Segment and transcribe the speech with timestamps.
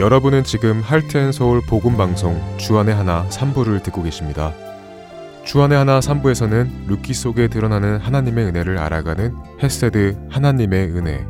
[0.00, 4.54] 여러분은 지금 Heart and Soul 복음방송 주안의 하나 3부를 듣고 계십니다.
[5.44, 11.26] 주안의 하나 3부에서는 룻기 속에 드러나는 하나님의 은혜를 알아가는 헤세드 하나님의 은혜,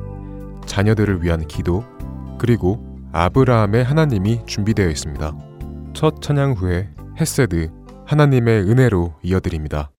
[0.67, 1.83] 자녀들을 위한 기도,
[2.39, 2.79] 그리고
[3.11, 5.37] 아브라함의 하나님이 준비되어 있습니다.
[5.93, 6.91] 첫 찬양 후에
[7.21, 7.73] 헤세드
[8.07, 9.91] 하나님의 은혜로 이어드립니다.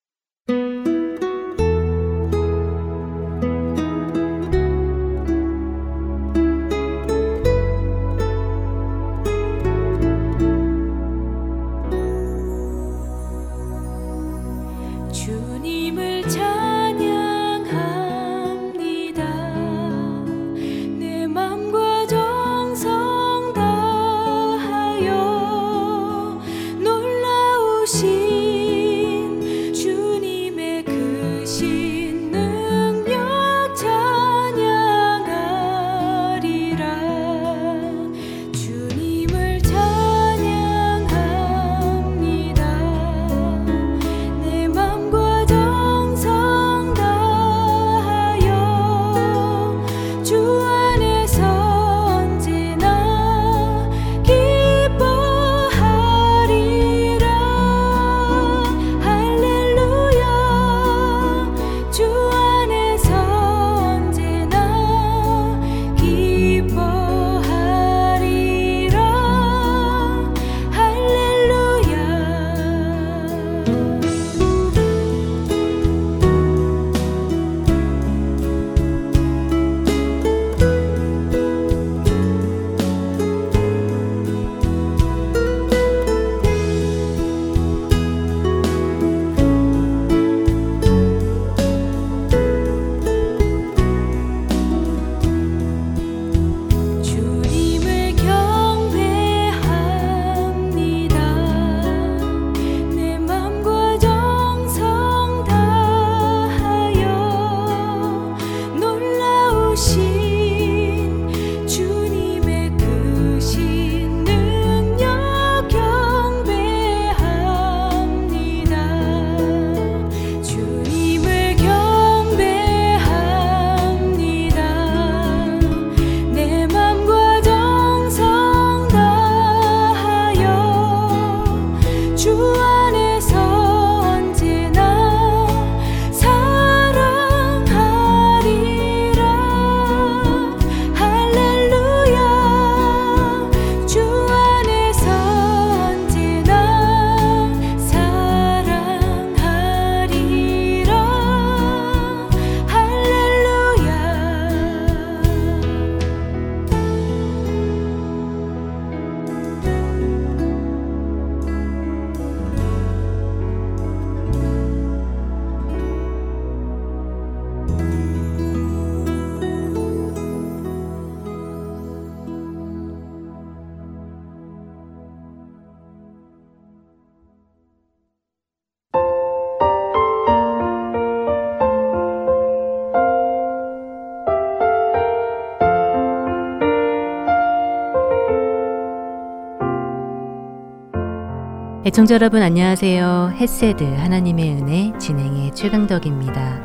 [191.92, 193.34] 애청자 여러분 안녕하세요.
[193.36, 196.62] 햇세드 하나님의 은혜 진행의 최강덕입니다.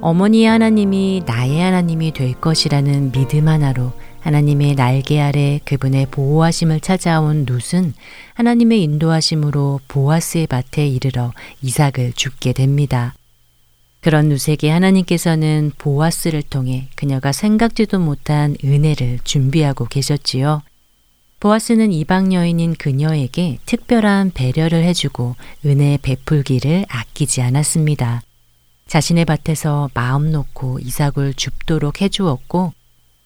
[0.00, 7.94] 어머니의 하나님이 나의 하나님이 될 것이라는 믿음 하나로 하나님의 날개 아래 그분의 보호하심을 찾아온 룻은
[8.34, 11.32] 하나님의 인도하심으로 보아스의 밭에 이르러
[11.62, 13.14] 이삭을 죽게 됩니다.
[14.00, 20.62] 그런 룻에게 하나님께서는 보아스를 통해 그녀가 생각지도 못한 은혜를 준비하고 계셨지요.
[21.46, 28.22] 보아스는 이방 여인인 그녀에게 특별한 배려를 해주고 은혜 베풀기를 아끼지 않았습니다.
[28.88, 32.72] 자신의 밭에서 마음 놓고 이삭을 줍도록 해주었고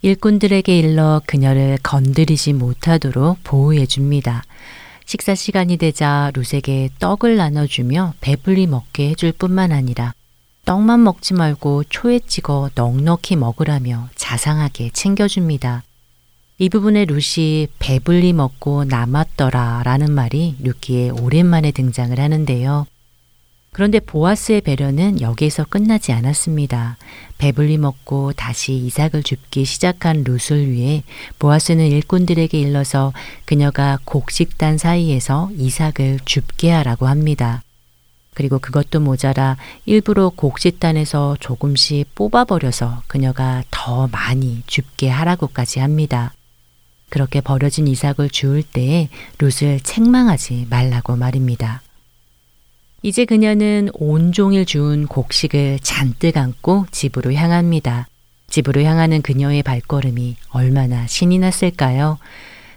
[0.02, 4.44] 일꾼들에게 일러 그녀를 건드리지 못하도록 보호해 줍니다.
[5.06, 10.12] 식사 시간이 되자 룻에게 떡을 나눠주며 배불리 먹게 해줄 뿐만 아니라
[10.66, 15.84] 떡만 먹지 말고 초에 찍어 넉넉히 먹으라며 자상하게 챙겨줍니다.
[16.62, 22.86] 이 부분에 루시 배불리 먹고 남았더라 라는 말이 루키에 오랜만에 등장을 하는데요.
[23.72, 26.98] 그런데 보아스의 배려는 여기에서 끝나지 않았습니다.
[27.38, 31.02] 배불리 먹고 다시 이삭을 줍기 시작한 룻을 위해
[31.38, 33.14] 보아스는 일꾼들에게 일러서
[33.46, 37.62] 그녀가 곡식단 사이에서 이삭을 줍게 하라고 합니다.
[38.34, 46.34] 그리고 그것도 모자라 일부러 곡식단에서 조금씩 뽑아버려서 그녀가 더 많이 줍게 하라고까지 합니다.
[47.10, 49.08] 그렇게 버려진 이삭을 주울 때에
[49.38, 51.82] 룻을 책망하지 말라고 말입니다.
[53.02, 58.06] 이제 그녀는 온종일 주운 곡식을 잔뜩 안고 집으로 향합니다.
[58.48, 62.18] 집으로 향하는 그녀의 발걸음이 얼마나 신이 났을까요?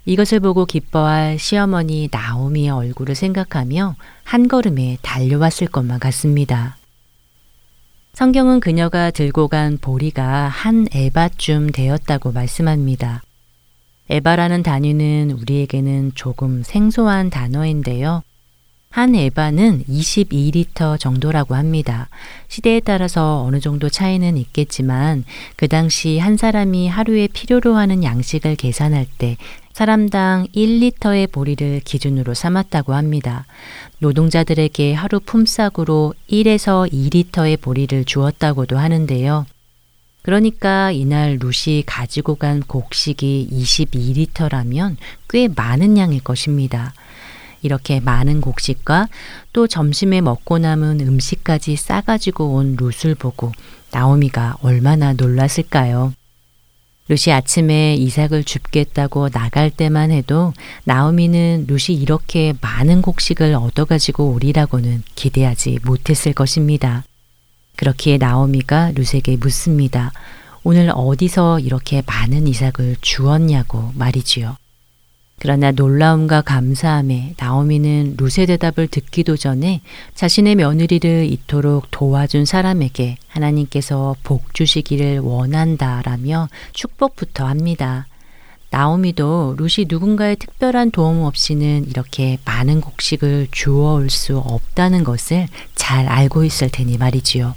[0.06, 6.77] 이것을 보고 기뻐할 시어머니 나오미의 얼굴을 생각하며 한 걸음에 달려왔을 것만 같습니다.
[8.13, 13.24] 성경은 그녀가 들고 간 보리가 한 에바쯤 되었다고 말씀합니다.
[14.10, 18.22] 에바라는 단위는 우리에게는 조금 생소한 단어인데요.
[18.94, 22.10] 한 에바는 22리터 정도라고 합니다.
[22.48, 25.24] 시대에 따라서 어느 정도 차이는 있겠지만
[25.56, 29.38] 그 당시 한 사람이 하루에 필요로 하는 양식을 계산할 때
[29.74, 33.48] 사람당 1리터의 보리를 기준으로 삼았다고 합니다.
[33.98, 39.48] 노동자들에게 하루 품삯으로 1에서 2리터의 보리를 주었다고도 하는데요.
[40.24, 44.96] 그러니까 이날 루시 가지고 간 곡식이 22리터라면
[45.30, 46.94] 꽤 많은 양일 것입니다.
[47.62, 49.08] 이렇게 많은 곡식과
[49.52, 53.52] 또 점심에 먹고 남은 음식까지 싸가지고 온 룻을 보고
[53.92, 56.14] 나오미가 얼마나 놀랐을까요?
[57.10, 60.54] 루시 아침에 이삭을 줍겠다고 나갈 때만 해도
[60.86, 67.04] 나오미는 루시 이렇게 많은 곡식을 얻어가지고 오리라고는 기대하지 못했을 것입니다.
[67.83, 70.13] 그렇기에 나오미가 룻에게 묻습니다.
[70.63, 74.56] 오늘 어디서 이렇게 많은 이삭을 주었냐고 말이지요.
[75.39, 79.81] 그러나 놀라움과 감사함에 나오미는 룻의 대답을 듣기도 전에
[80.15, 88.07] 자신의 며느리를 이토록 도와준 사람에게 하나님께서 복 주시기를 원한다라며 축복부터 합니다.
[88.69, 96.45] 나오미도 룻이 누군가의 특별한 도움 없이는 이렇게 많은 곡식을 주워올 수 없다는 것을 잘 알고
[96.45, 97.56] 있을 테니 말이지요.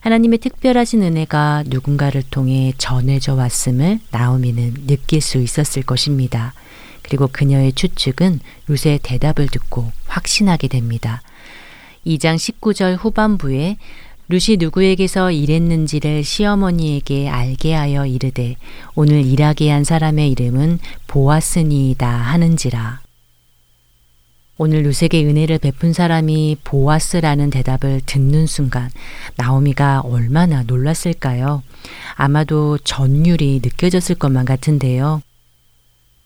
[0.00, 6.54] 하나님의 특별하신 은혜가 누군가를 통해 전해져 왔음을 나오미는 느낄 수 있었을 것입니다.
[7.02, 11.22] 그리고 그녀의 추측은 룻의 대답을 듣고 확신하게 됩니다.
[12.06, 13.76] 2장 19절 후반부에
[14.28, 18.56] 룻이 누구에게서 일했는지를 시어머니에게 알게 하여 이르되
[18.94, 23.07] 오늘 일하게 한 사람의 이름은 보아스니이다 하는지라.
[24.60, 28.90] 오늘 룻에게 은혜를 베푼 사람이 보아스라는 대답을 듣는 순간
[29.36, 31.62] 나오미가 얼마나 놀랐을까요?
[32.16, 35.22] 아마도 전율이 느껴졌을 것만 같은데요.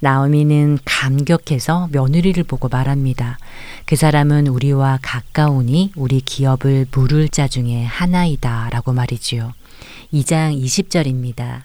[0.00, 3.38] 나오미는 감격해서 며느리를 보고 말합니다.
[3.84, 9.52] 그 사람은 우리와 가까우니 우리 기업을 물을 자 중에 하나이다 라고 말이지요.
[10.14, 11.64] 2장 20절입니다.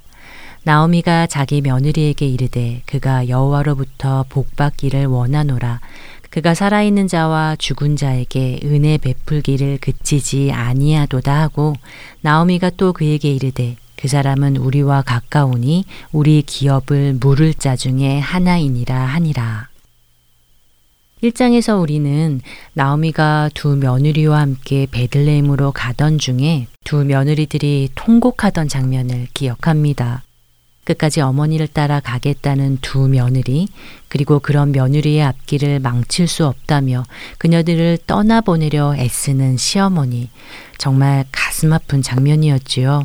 [0.63, 5.79] 나오미가 자기 며느리에게 이르되 그가 여호와로부터 복받기를 원하노라
[6.37, 11.73] 그가 살아있는 자와 죽은 자에게 은혜 베풀기를 그치지 아니하도다 하고
[12.21, 19.69] 나오미가 또 그에게 이르되 그 사람은 우리와 가까우니 우리 기업을 물을 자 중에 하나이니라 하니라.
[21.23, 22.41] 1장에서 우리는
[22.73, 30.26] 나오미가 두 며느리와 함께 베들레헴으로 가던 중에 두 며느리들이 통곡하던 장면을 기억합니다.
[30.87, 33.67] 끝까지 어머니를 따라 가겠다는 두 며느리,
[34.07, 37.03] 그리고 그런 며느리의 앞길을 망칠 수 없다며
[37.39, 40.29] 그녀들을 떠나보내려 애쓰는 시어머니.
[40.77, 43.03] 정말 가슴 아픈 장면이었지요.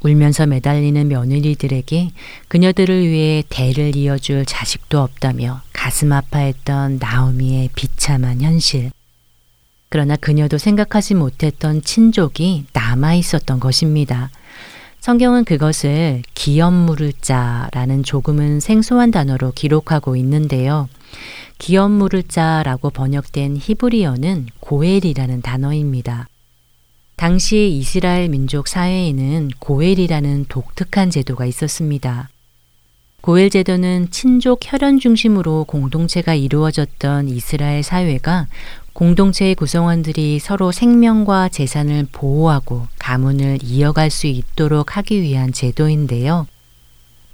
[0.00, 2.10] 울면서 매달리는 며느리들에게
[2.48, 8.90] 그녀들을 위해 대를 이어줄 자식도 없다며 가슴 아파했던 나오미의 비참한 현실.
[9.88, 14.30] 그러나 그녀도 생각하지 못했던 친족이 남아 있었던 것입니다.
[15.04, 20.88] 성경은 그것을 기업 물을 자라는 조금은 생소한 단어로 기록하고 있는데요.
[21.58, 26.26] 기업 물을 자라고 번역된 히브리어는 고엘이라는 단어입니다.
[27.16, 32.30] 당시 이스라엘 민족 사회에는 고엘이라는 독특한 제도가 있었습니다.
[33.20, 38.46] 고엘 제도는 친족 혈연 중심으로 공동체가 이루어졌던 이스라엘 사회가
[38.94, 46.46] 공동체의 구성원들이 서로 생명과 재산을 보호하고 가문을 이어갈 수 있도록 하기 위한 제도인데요.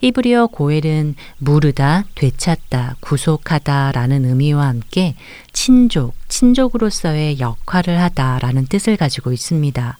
[0.00, 5.14] 히브리어 고엘은 무르다, 되찾다, 구속하다 라는 의미와 함께
[5.52, 9.98] 친족, 친족으로서의 역할을 하다 라는 뜻을 가지고 있습니다.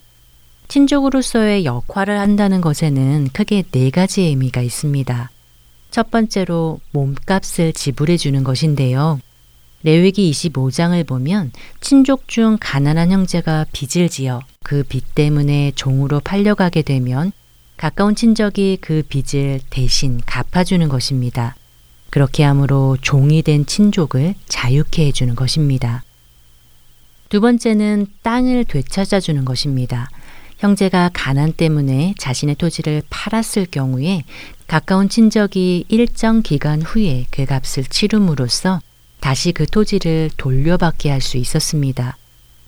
[0.69, 5.31] 친족으로서의 역할을 한다는 것에는 크게 네 가지 의미가 있습니다.
[5.91, 9.21] 첫 번째로 몸값을 지불해 주는 것인데요.
[9.83, 17.33] 레위기 25장을 보면 친족 중 가난한 형제가 빚을 지어 그 빚 때문에 종으로 팔려가게 되면
[17.77, 21.57] 가까운 친척이 그 빚을 대신 갚아주는 것입니다.
[22.11, 26.03] 그렇게 함으로 종이 된 친족을 자유케 해주는 것입니다.
[27.31, 30.11] 두 번째는 땅을 되찾아주는 것입니다.
[30.59, 34.25] 형제가 가난 때문에 자신의 토지를 팔았을 경우에
[34.67, 38.81] 가까운 친척이 일정 기간 후에 그 값을 치름으로써
[39.21, 42.17] 다시 그 토지를 돌려받게 할 수 있었습니다.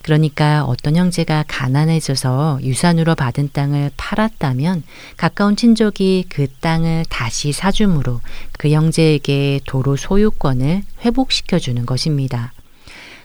[0.03, 4.83] 그러니까 어떤 형제가 가난해져서 유산으로 받은 땅을 팔았다면
[5.15, 8.19] 가까운 친족이 그 땅을 다시 사줌으로
[8.59, 12.51] 그 형제에게 도로 소유권을 회복시켜 주는 것입니다.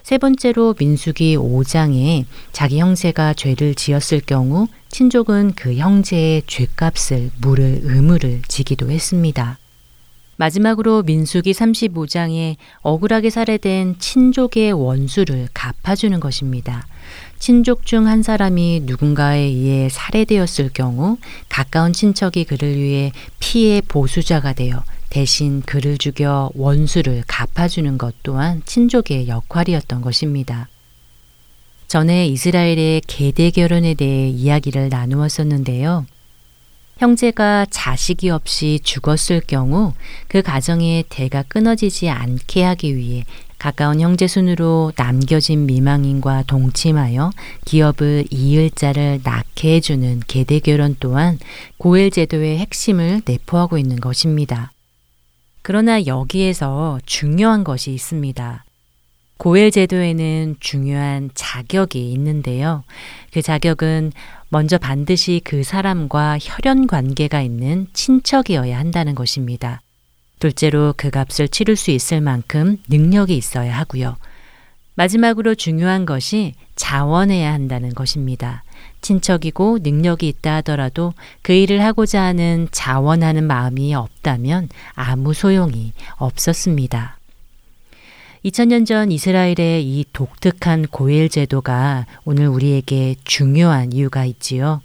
[0.04, 8.40] 세 번째로 민수기 5장에 자기 형제가 죄를 지었을 경우 친족은 그 형제의 죄값을 물을 의무를
[8.48, 9.58] 지기도 했습니다.
[10.38, 16.86] 마지막으로 민수기 35장에 억울하게 살해된 친족의 원수를 갚아주는 것입니다.
[17.38, 21.18] 친족 중 한 사람이 누군가에 의해 살해되었을 경우
[21.48, 29.26] 가까운 친척이 그를 위해 피해 보수자가 되어 대신 그를 죽여 원수를 갚아주는 것 또한 친족의
[29.26, 30.68] 역할이었던 것입니다.
[31.88, 36.06] 전에 이스라엘의 계대 결혼에 대해 이야기를 나누었었는데요.
[36.98, 39.92] 형제가 자식이 없이 죽었을 경우
[40.26, 43.24] 그 가정의 대가 끊어지지 않게 하기 위해
[43.58, 47.30] 가까운 형제 순으로 남겨진 미망인과 동침하여
[47.64, 51.38] 기업을 이을 자를 낳게 해주는 계대 결혼 또한
[51.76, 54.72] 고엘 제도의 핵심을 내포하고 있는 것입니다.
[55.62, 58.64] 그러나 여기에서 중요한 것이 있습니다.
[59.38, 62.82] 고엘 제도에는 중요한 자격이 있는데요.
[63.32, 64.12] 그 자격은
[64.48, 69.80] 먼저 반드시 그 사람과 혈연 관계가 있는 친척이어야 한다는 것입니다.
[70.40, 74.16] 둘째로 그 값을 치를 수 있을 만큼 능력이 있어야 하고요.
[74.94, 78.64] 마지막으로 중요한 것이 자원해야 한다는 것입니다.
[79.00, 87.17] 친척이고 능력이 있다 하더라도 그 일을 하고자 하는 자원하는 마음이 없다면 아무 소용이 없었습니다.
[88.44, 94.80] 2000년 전 이스라엘의 이 독특한 고엘 제도가 오늘 우리에게 중요한 이유가 있지요.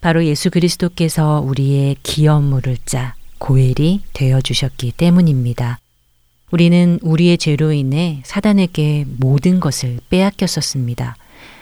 [0.00, 5.78] 바로 예수 그리스도께서 우리의 기업물을 짜 고엘이 되어 주셨기 때문입니다.
[6.50, 11.16] 우리는 우리의 죄로 인해 사단에게 모든 것을 빼앗겼었습니다.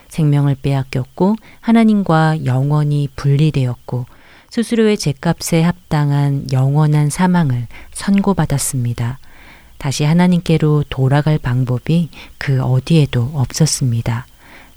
[0.09, 4.07] 생명을 빼앗겼고 하나님과 영원히 분리되었고
[4.51, 9.19] 스스로의 죄값에 합당한 영원한 사망을 선고받았습니다.
[9.79, 14.27] 다시 하나님께로 돌아갈 방법이 그 어디에도 없었습니다.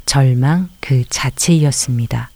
[0.05, 2.29] 절망 그 자체이었습니다.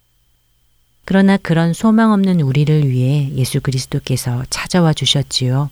[1.06, 5.70] 그러나 그런 소망 없는 우리를 위해 예수 그리스도께서 찾아와 주셨지요.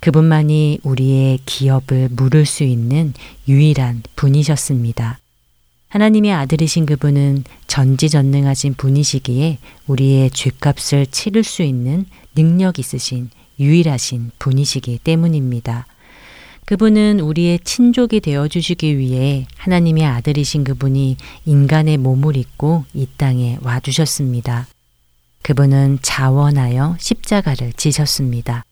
[0.00, 3.12] 그분만이 우리의 기업을 물을 수 있는
[3.46, 5.18] 유일한 분이셨습니다.
[5.88, 15.86] 하나님의 아들이신 그분은 전지전능하신 분이시기에 우리의 죄값을 치를 수 있는 능력 있으신 유일하신 분이시기 때문입니다.
[16.66, 23.80] 그분은 우리의 친족이 되어 주시기 위해 하나님의 아들이신 그분이 인간의 몸을 입고 이 땅에 와
[23.80, 24.66] 주셨습니다.
[25.42, 28.64] 그분은 자원하여 십자가를 지셨습니다.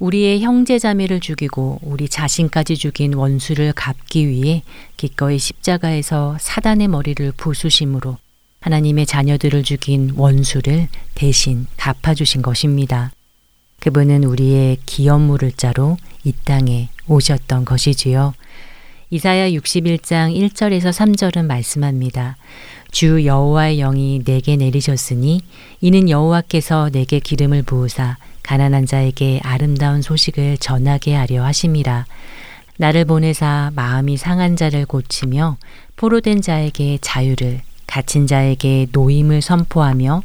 [0.00, 4.62] 우리의 형제 자매를 죽이고 우리 자신까지 죽인 원수를 갚기 위해
[4.96, 8.16] 기꺼이 십자가에서 사단의 머리를 부수심으로
[8.60, 13.12] 하나님의 자녀들을 죽인 원수를 대신 갚아주신 것입니다.
[13.80, 18.34] 그분은 우리의 기업 물을 자로 이 땅에 오셨던 것이지요.
[19.10, 22.36] 이사야 61장 1절에서 3절은 말씀합니다.
[22.92, 25.40] 주 여호와의 영이 내게 내리셨으니
[25.80, 32.06] 이는 여호와께서 내게 기름을 부으사 가난한 자에게 아름다운 소식을 전하게 하려 하심이라.
[32.76, 35.56] 나를 보내사 마음이 상한 자를 고치며
[35.96, 40.22] 포로된 자에게 자유를 갇힌 자에게 노임을 선포하며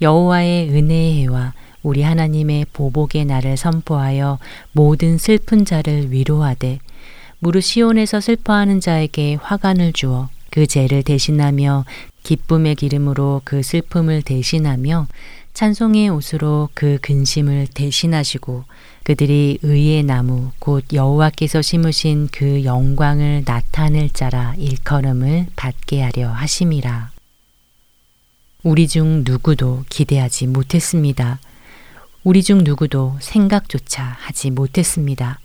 [0.00, 4.38] 여호와의 은혜의 해와 우리 하나님의 보복의 날을 선포하여
[4.72, 6.78] 모든 슬픈 자를 위로하되
[7.38, 11.84] 무릇 시온에서 슬퍼하는 자에게 화관을 주어 그 죄를 대신하며
[12.22, 15.06] 기쁨의 기름으로 그 슬픔을 대신하며
[15.54, 18.64] 찬송의 옷으로 그 근심을 대신하시고
[19.02, 27.10] 그들이 의의 나무 곧 여호와께서 심으신 그 영광을 나타낼 자라 일컬음을 받게 하려 하심이라.
[28.62, 31.40] 우리 중 누구도 기대하지 못했습니다.
[32.22, 35.40] 우리 중 누구도 생각조차 하지 못했습니다.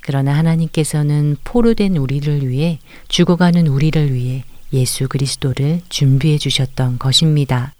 [0.00, 7.72] 그러나 하나님께서는 포로 된 우리를 위해 죽어가는 우리를 위해 예수 그리스도를 준비해 주셨던 것입니다.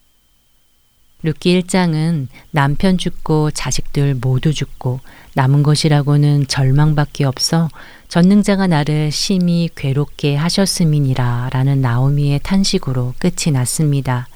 [1.25, 5.01] 룻기 1장은 남편 죽고 자식들 모두 죽고
[5.35, 7.69] 남은 것이라고는 절망밖에 없어
[8.07, 14.29] 전능자가 나를 심히 괴롭게 하셨음이니라 라는 나오미의 탄식으로 끝이 났습니다.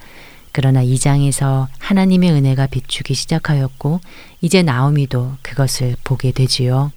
[0.52, 4.00] 그러나 이 장에서 하나님의 은혜가 비추기 시작하였고
[4.40, 6.92] 이제 나오미도 그것을 보게 되지요.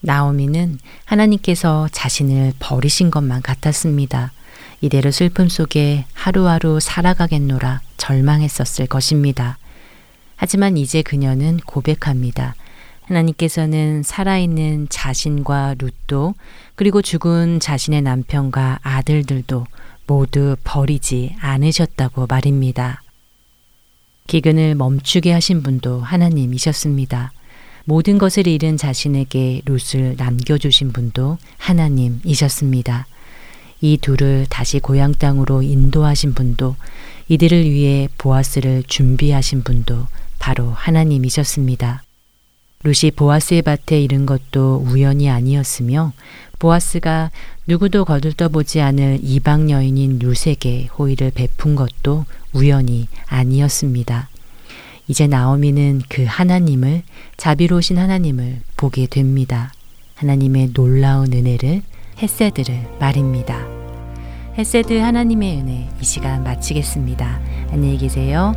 [0.00, 4.32] 나오미는 하나님께서 자신을 버리신 것만 같았습니다.
[4.80, 9.58] 이대로 슬픔 속에 하루하루 살아가겠노라 절망했었을 것입니다.
[10.36, 12.54] 하지만 이제 그녀는 고백합니다.
[13.06, 16.34] 하나님께서는 살아있는 자신과 룻도
[16.74, 19.66] 그리고 죽은 자신의 남편과 아들들도
[20.06, 23.02] 모두 버리지 않으셨다고 말입니다.
[24.26, 27.32] 기근을 멈추게 하신 분도 하나님이셨습니다.
[27.84, 33.06] 모든 것을 잃은 자신에게 룻을 남겨주신 분도 하나님이셨습니다.
[33.80, 36.74] 이 둘을 다시 고향 땅으로 인도하신 분도
[37.28, 40.06] 이들을 위해 보아스를 준비하신 분도
[40.38, 42.05] 바로 하나님이셨습니다.
[42.84, 46.12] 룻이 보아스의 밭에 이른 것도 우연이 아니었으며
[46.58, 47.30] 보아스가
[47.66, 54.28] 누구도 거들떠보지 않을 이방 여인인 룻에게 호의를 베푼 것도 우연이 아니었습니다.
[55.08, 57.02] 이제 나오미는 그 하나님을
[57.36, 59.72] 자비로우신 하나님을 보게 됩니다.
[60.16, 61.82] 하나님의 놀라운 은혜를
[62.22, 63.66] 햇세드를 말입니다.
[64.56, 67.40] 햇세드 하나님의 은혜 이 시간 마치겠습니다.
[67.70, 68.54] 안녕히 계세요.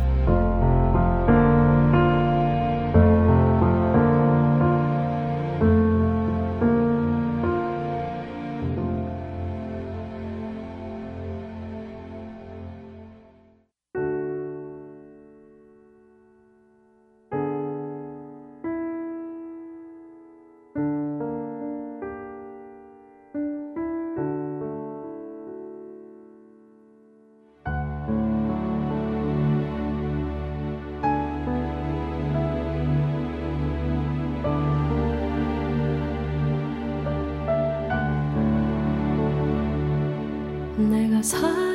[41.20, 41.69] as high.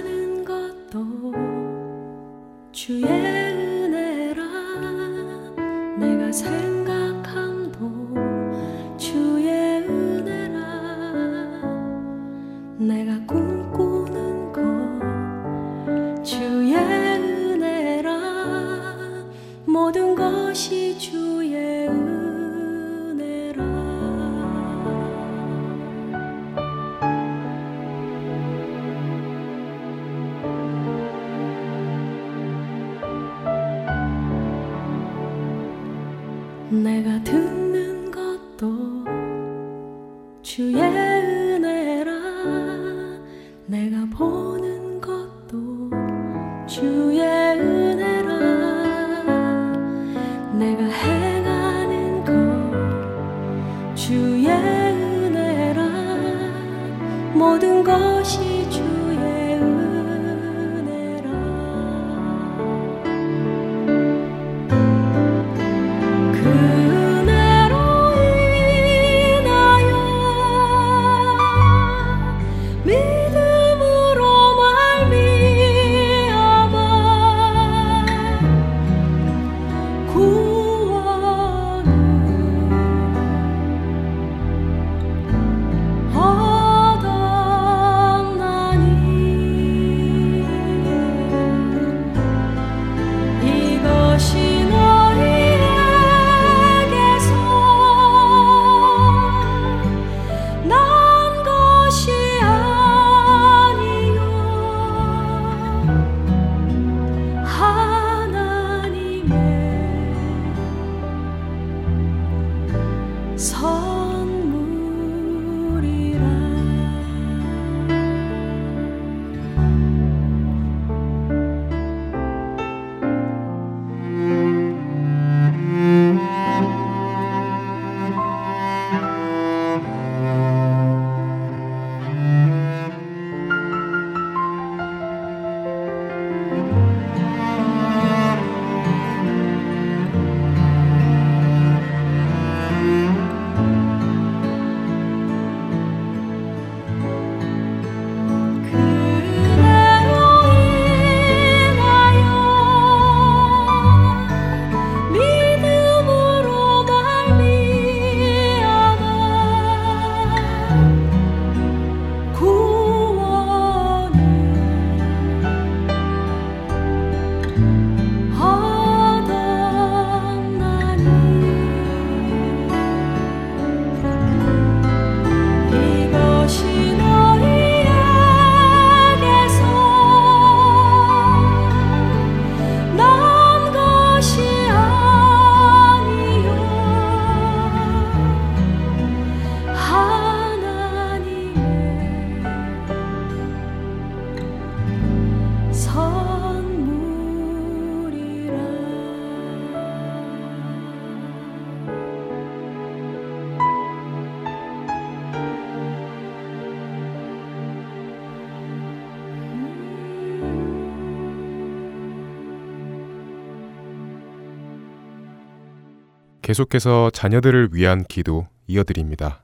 [216.46, 219.44] 계속해서 자녀들을 위한 기도 이어드립니다.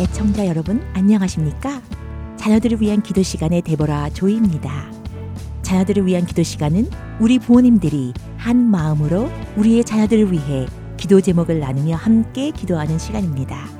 [0.00, 1.80] 애청자 여러분 안녕하십니까?
[2.36, 4.90] 자녀들을 위한 기도 시간의 데보라 조이입니다.
[5.62, 6.90] 자녀들을 위한 기도 시간은
[7.20, 10.66] 우리 부모님들이 한 마음으로 우리의 자녀들을 위해
[10.96, 13.79] 기도 제목을 나누며 함께 기도하는 시간입니다.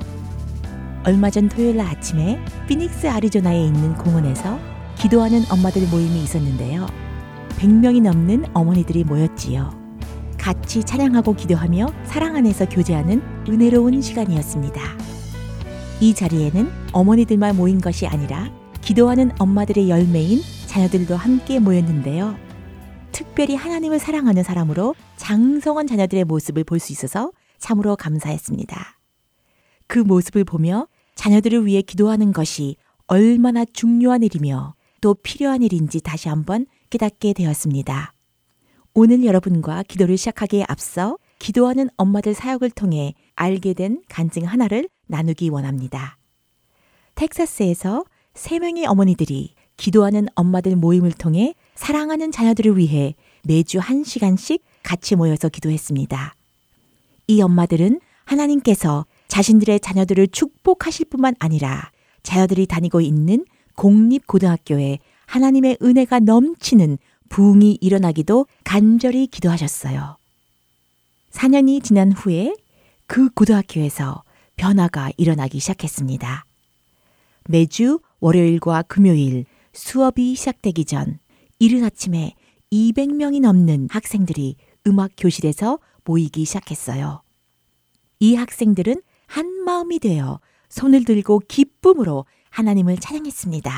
[1.03, 4.59] 얼마 전 토요일 날 아침에 피닉스 아리조나에 있는 공원에서
[4.97, 6.85] 기도하는 엄마들 모임이 있었는데요.
[7.57, 9.79] 100명이 넘는 어머니들이 모였지요.
[10.37, 14.81] 같이 찬양하고 기도하며 사랑 안에서 교제하는 은혜로운 시간이었습니다.
[16.01, 22.35] 이 자리에는 어머니들만 모인 것이 아니라 기도하는 엄마들의 열매인 자녀들도 함께 모였는데요.
[23.11, 28.97] 특별히 하나님을 사랑하는 사람으로 장성한 자녀들의 모습을 볼 수 있어서 참으로 감사했습니다.
[29.85, 30.87] 그 모습을 보며
[31.21, 38.15] 자녀들을 위해 기도하는 것이 얼마나 중요한 일이며 또 필요한 일인지 다시 한번 깨닫게 되었습니다.
[38.95, 46.17] 오늘 여러분과 기도를 시작하기에 앞서 기도하는 엄마들 사역을 통해 알게 된 간증 하나를 나누기 원합니다.
[47.13, 48.03] 텍사스에서
[48.33, 55.49] 세 명의 어머니들이 기도하는 엄마들 모임을 통해 사랑하는 자녀들을 위해 매주 한 시간씩 같이 모여서
[55.49, 56.33] 기도했습니다.
[57.27, 61.89] 이 엄마들은 하나님께서 자신들의 자녀들을 축복하실 뿐만 아니라
[62.21, 66.97] 자녀들이 다니고 있는 공립고등학교에 하나님의 은혜가 넘치는
[67.29, 70.17] 부흥이 일어나기도 간절히 기도하셨어요.
[71.31, 72.57] 4년이 지난 후에
[73.07, 74.23] 그 고등학교에서
[74.57, 76.43] 변화가 일어나기 시작했습니다.
[77.47, 81.19] 매주 월요일과 금요일 수업이 시작되기 전
[81.57, 82.35] 이른 아침에
[82.73, 87.21] 200명이 넘는 학생들이 음악 교실에서 모이기 시작했어요.
[88.19, 93.71] 이 학생들은 한 마음이 되어 손을 들고 기쁨으로 하나님을 찬양했습니다.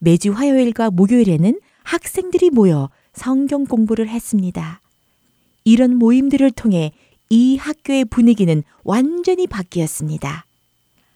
[0.00, 4.80] 매주 화요일과 목요일에는 학생들이 모여 성경 공부를 했습니다.
[5.62, 6.90] 이런 모임들을 통해
[7.30, 10.44] 이 학교의 분위기는 완전히 바뀌었습니다.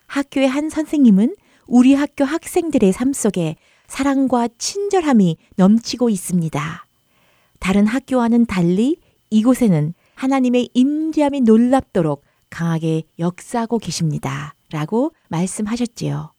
[0.07, 1.35] 학교의 한 선생님은
[1.67, 3.57] 우리 학교 학생들의 삶 속에
[3.89, 6.87] 사랑과 친절함이 넘치고 있습니다.
[7.59, 8.99] 다른 학교와는 달리
[9.31, 14.55] 이곳에는 하나님의 임재함이 놀랍도록 강하게 역사하고 계십니다.
[14.71, 16.33] 라고 말씀하셨지요.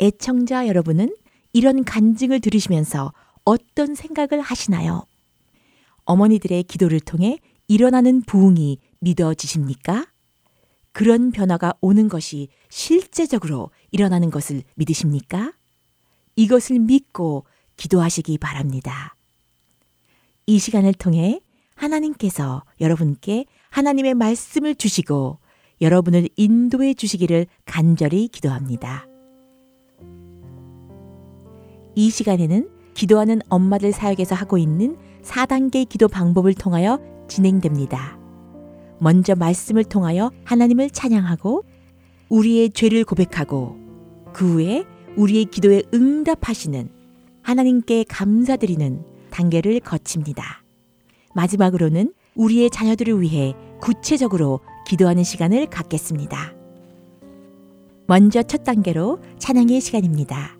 [0.00, 1.14] 애청자 여러분은
[1.52, 3.12] 이런 간증을 들으시면서
[3.44, 5.04] 어떤 생각을 하시나요?
[6.04, 10.06] 어머니들의 기도를 통해 일어나는 부흥이 믿어지십니까?
[10.92, 15.52] 그런 변화가 오는 것이 실제적으로 일어나는 것을 믿으십니까?
[16.36, 17.44] 이것을 믿고
[17.76, 19.14] 기도하시기 바랍니다.
[20.46, 21.40] 이 시간을 통해
[21.74, 25.38] 하나님께서 여러분께 하나님의 말씀을 주시고
[25.80, 29.06] 여러분을 인도해 주시기를 간절히 기도합니다.
[31.94, 38.18] 이 시간에는 기도하는 엄마들 사역에서 하고 있는 4단계 기도 방법을 통하여 진행됩니다.
[38.98, 41.64] 먼저 말씀을 통하여 하나님을 찬양하고
[42.28, 43.76] 우리의 죄를 고백하고
[44.32, 44.84] 그 후에
[45.16, 46.88] 우리의 기도에 응답하시는
[47.42, 50.62] 하나님께 감사드리는 단계를 거칩니다.
[51.34, 56.54] 마지막으로는 우리의 자녀들을 위해 구체적으로 기도하는 시간을 갖겠습니다.
[58.06, 60.56] 먼저 첫 단계로 찬양의 시간입니다.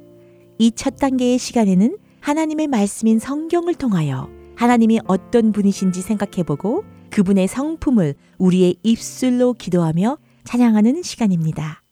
[0.58, 8.76] 이 첫 단계의 시간에는 하나님의 말씀인 성경을 통하여 하나님이 어떤 분이신지 생각해보고 그분의 성품을 우리의
[8.82, 11.82] 입술로 기도하며 찬양하는 시간입니다.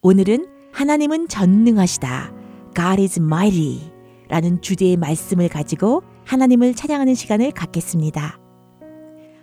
[0.00, 2.32] 오늘은 하나님은 전능하시다.
[2.74, 3.80] God is mighty.
[4.28, 8.41] 라는 주제의 말씀을 가지고 하나님을 찬양하는 시간을 갖겠습니다.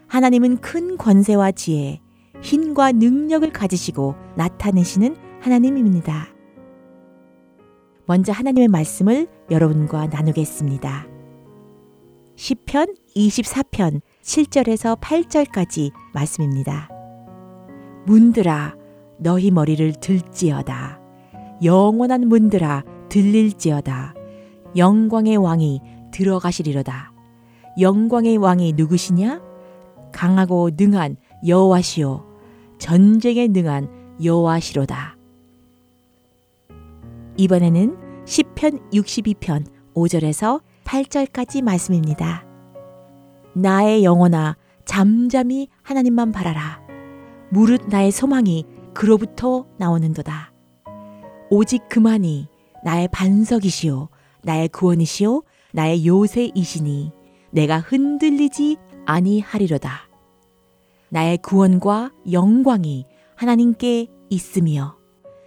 [0.10, 2.02] 하나님은 큰 권세와 지혜,
[2.42, 6.28] 힘과 능력을 가지시고 나타내시는 하나님입니다.
[8.06, 11.08] 먼저 하나님의 말씀을 여러분과 나누겠습니다.
[12.36, 16.90] 시편 24편 7절에서 8절까지 말씀입니다.
[18.08, 18.76] 문들아
[19.20, 21.00] 너희 머리를 들지어다
[21.64, 24.16] 영원한 문들아 들릴지어다
[24.76, 27.12] 영광의 왕이 들어가시리로다
[27.80, 29.49] 영광의 왕이 누구시냐
[30.12, 31.18] 강하고 능한
[31.48, 32.26] 여호와시오
[32.78, 35.18] 전쟁에 능한 여호와시로다
[37.38, 42.46] 이번에는 시편 62편 5절에서 8절까지 말씀입니다.
[43.54, 46.82] 나의 영혼아 잠잠히 하나님만 바라라.
[47.50, 50.52] 무릇 나의 소망이 그로부터 나오는도다.
[51.50, 52.48] 오직 그만이
[52.84, 54.10] 나의 반석이시요
[54.44, 55.44] 나의 구원이시요
[55.74, 57.12] 나의 요새이시니
[57.52, 58.78] 내가 흔들리지
[59.10, 60.08] 아니하리로다.
[61.10, 64.98] 나의 구원과 영광이 하나님께 있으며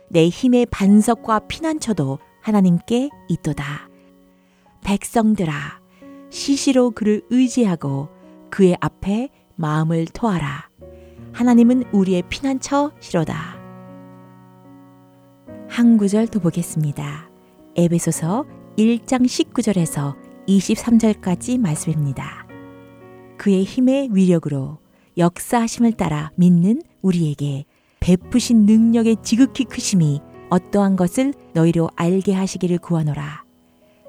[0.08, 3.88] 내 힘의 반석과 피난처도 하나님께 있도다.
[4.82, 5.80] 백성들아,
[6.30, 8.08] 시시로 그를 의지하고
[8.50, 10.68] 그의 앞에 마음을 토하라.
[11.32, 13.62] 하나님은 우리의 피난처시로다.
[15.68, 17.30] 한 구절 더 보겠습니다.
[17.76, 18.44] 에베소서
[18.76, 20.16] 1장 19절에서
[20.48, 22.41] 23절까지 말씀입니다.
[23.36, 24.78] 그의 힘의 위력으로
[25.18, 27.64] 역사하심을 따라 믿는 우리에게
[28.00, 33.44] 베푸신 능력의 지극히 크심이 어떠한 것을 너희로 알게 하시기를 구하노라.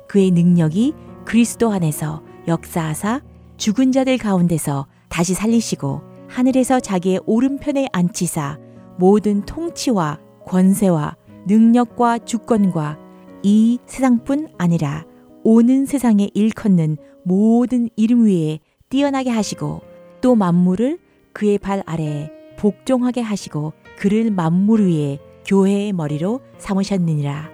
[0.08, 0.94] 그의 능력이
[1.26, 3.22] 그리스도 안에서 역사하사
[3.58, 8.60] 죽은 자들 가운데서 다시 살리시고 하늘에서 자기의 오른편에 앉히사
[8.98, 11.16] 모든 통치와 권세와
[11.48, 12.98] 능력과 주권과
[13.44, 15.06] 이 세상뿐 아니라
[15.44, 18.60] 오는 세상에 일컫는 모든 이름 위에
[18.94, 19.82] 뛰어나게 하시고
[20.22, 21.00] 또 만물을
[21.34, 27.50] 그의 발 아래에 복종하게 하시고 그를 만물 위에 교회의 머리로 삼으셨느니라.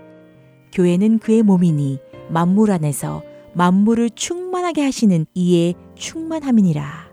[0.73, 3.23] 교회는 그의 몸이니 만물 안에서
[3.53, 7.09] 만물을 충만하게 하시는 이의 충만함이니라.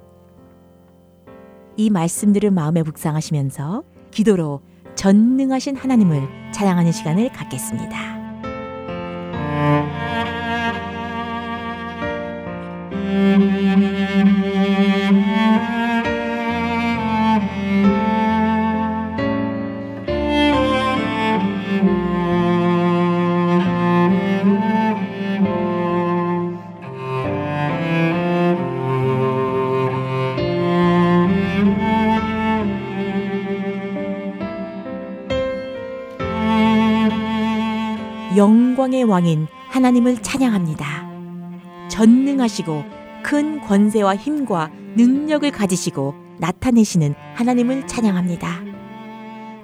[1.76, 4.60] 이 말씀들을 마음에 묵상하시면서 기도로
[4.96, 8.15] 전능하신 하나님을 찬양하는 시간을 갖겠습니다.
[39.06, 41.06] 왕인 하나님을 찬양합니다.
[41.88, 42.84] 전능하시고
[43.22, 48.48] 큰 권세와 힘과 능력을 가지시고 나타내시는 하나님을 찬양합니다.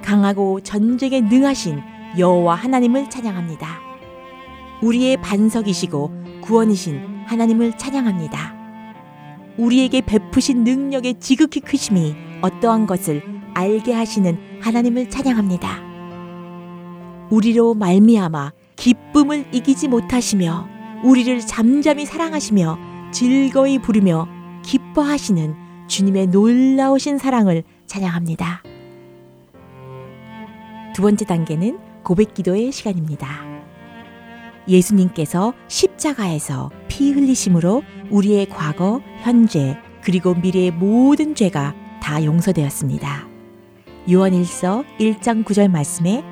[0.02, 1.80] 강하고 전쟁에 능하신
[2.18, 3.80] 여호와 하나님을 찬양합니다.
[4.82, 8.62] 우리의 반석이시고 구원이신 하나님을 찬양합니다.
[9.58, 13.22] 우리에게 베푸신 능력의 지극히 크심이 어떠한 것을
[13.54, 15.92] 알게 하시는 하나님을 찬양합니다.
[17.30, 20.68] 우리로 말미암아 기쁨을 이기지 못하시며
[21.04, 22.78] 우리를 잠잠히 사랑하시며
[23.12, 24.26] 즐거이 부르며
[24.64, 25.54] 기뻐하시는
[25.86, 28.64] 주님의 놀라우신 사랑을 찬양합니다.
[30.96, 33.28] 두 번째 단계는 고백 기도의 시간입니다.
[34.66, 43.28] 예수님께서 십자가에서 피 흘리심으로 우리의 과거, 현재, 그리고 미래의 모든 죄가 다 용서되었습니다.
[44.10, 46.31] 요한일서 1장 9절 말씀에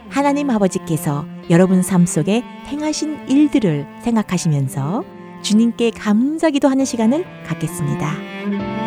[0.11, 5.03] 하나님 아버지께서 여러분 삶 속에 행하신 일들을 생각하시면서
[5.41, 8.80] 주님께 감사기도 하는 시간을 갖겠습니다.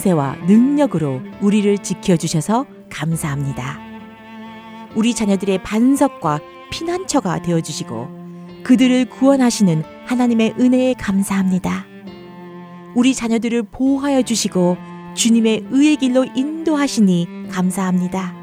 [0.00, 3.78] 권세와 능력으로 우리를 지켜주셔서 감사합니다.
[4.94, 11.84] 우리 자녀들의 반석과 피난처가 되어주시고 그들을 구원하시는 하나님의 은혜에 감사합니다.
[12.94, 14.76] 우리 자녀들을 보호하여 주시고
[15.14, 18.34] 주님의 의의 길로 인도하시니 감사합니다.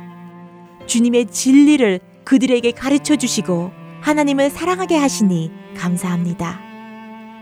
[0.86, 6.60] 주님의 진리를 그들에게 가르쳐 주시고 하나님을 사랑하게 하시니 감사합니다.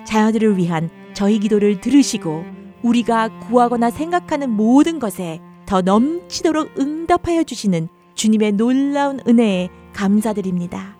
[0.05, 8.53] 자녀들을 위한 저희 기도를 들으시고 우리가 구하거나 생각하는 모든 것에 더 넘치도록 응답하여 주시는 주님의
[8.53, 10.95] 놀라운 은혜에 감사드립니다.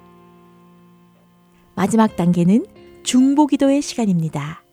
[1.75, 2.65] 마지막 단계는
[3.03, 4.63] 중보기도의 시간입니다.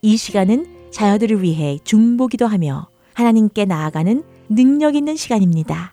[0.00, 5.92] 이 시간은 자녀들을 위해 중보기도하며 하나님께 나아가는 능력 있는 시간입니다.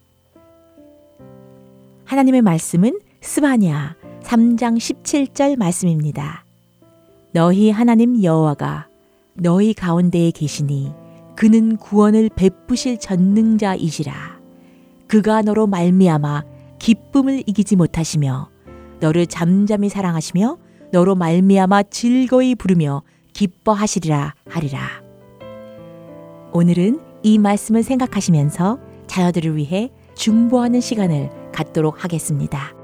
[2.05, 6.45] 하나님의 말씀은 스바냐 3장 17절 말씀입니다.
[7.33, 8.87] 너희 하나님 여호와가
[9.35, 10.93] 너희 가운데에 계시니
[11.35, 14.39] 그는 구원을 베푸실 전능자이시라.
[15.07, 16.43] 그가 너로 말미암아
[16.79, 18.49] 기쁨을 이기지 못하시며
[18.99, 20.57] 너를 잠잠히 사랑하시며
[20.91, 24.79] 너로 말미암아 즐거이 부르며 기뻐하시리라 하리라.
[26.53, 32.74] 오늘은 이 말씀을 생각하시면서 자녀들을 위해 중보하는 시간을 갖도록 하겠습니다.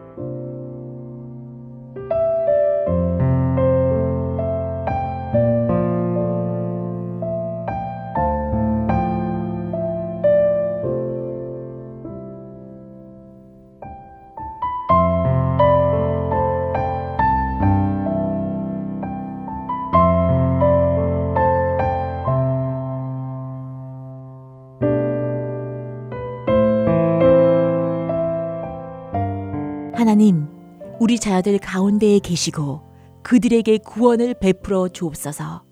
[31.32, 32.82] 자녀들 가운데에 계시고
[33.24, 35.64] 그들에게 구원을 베풀어 주옵소서.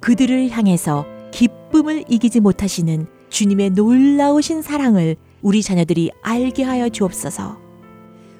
[0.00, 7.58] 그들을 향해서 기쁨을 이기지 못하시는 주님의 놀라우신 사랑을 우리 자녀들이 알게 하여 주옵소서.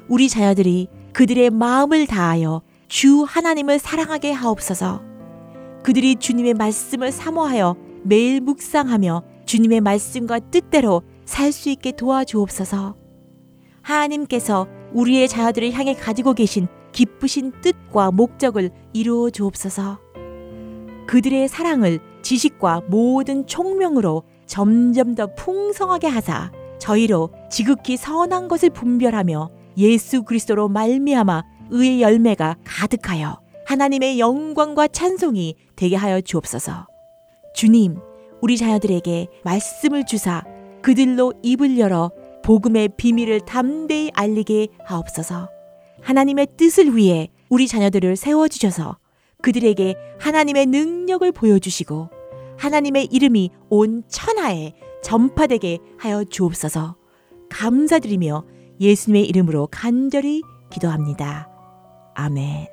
[0.09, 5.03] 우리 자녀들이 그들의 마음을 다하여 주 하나님을 사랑하게 하옵소서.
[5.83, 12.95] 그들이 주님의 말씀을 사모하여 매일 묵상하며 주님의 말씀과 뜻대로 살 수 있게 도와주옵소서.
[13.81, 20.01] 하나님께서 우리의 자녀들을 향해 가지고 계신 기쁘신 뜻과 목적을 이루어 주옵소서.
[21.07, 30.23] 그들의 사랑을 지식과 모든 총명으로 점점 더 풍성하게 하사 저희로 지극히 선한 것을 분별하며 예수
[30.23, 36.87] 그리스도로 말미암아 의의 열매가 가득하여 하나님의 영광과 찬송이 되게 하여 주옵소서.
[37.55, 37.99] 주님,
[38.41, 40.43] 우리 자녀들에게 말씀을 주사
[40.83, 42.11] 그들로 입을 열어
[42.47, 45.51] 복음의 비밀을 담대히 알리게 하옵소서.
[46.01, 48.99] 하나님의 뜻을 위해 우리 자녀들을 세워주셔서
[49.43, 52.09] 그들에게 하나님의 능력을 보여주시고
[52.57, 56.95] 하나님의 이름이 온 천하에 전파되게 하여 주옵소서.
[57.51, 58.45] 감사드리며
[58.81, 61.49] 예수님의 이름으로 간절히 기도합니다.
[62.15, 62.69] 아멘.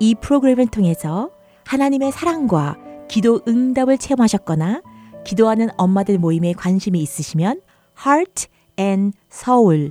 [0.00, 1.30] 이 프로그램을 통해서
[1.64, 2.76] 하나님의 사랑과
[3.08, 4.82] 기도 응답을 체험하셨거나
[5.24, 7.60] 기도하는 엄마들 모임에 관심이 있으시면
[8.04, 9.90] Heart and Soul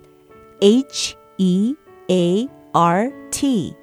[0.61, 1.75] H E
[2.09, 3.73] A R T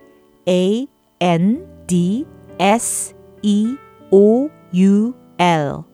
[0.49, 0.87] A
[1.21, 2.25] N D
[2.59, 3.77] S E
[4.11, 5.85] O U L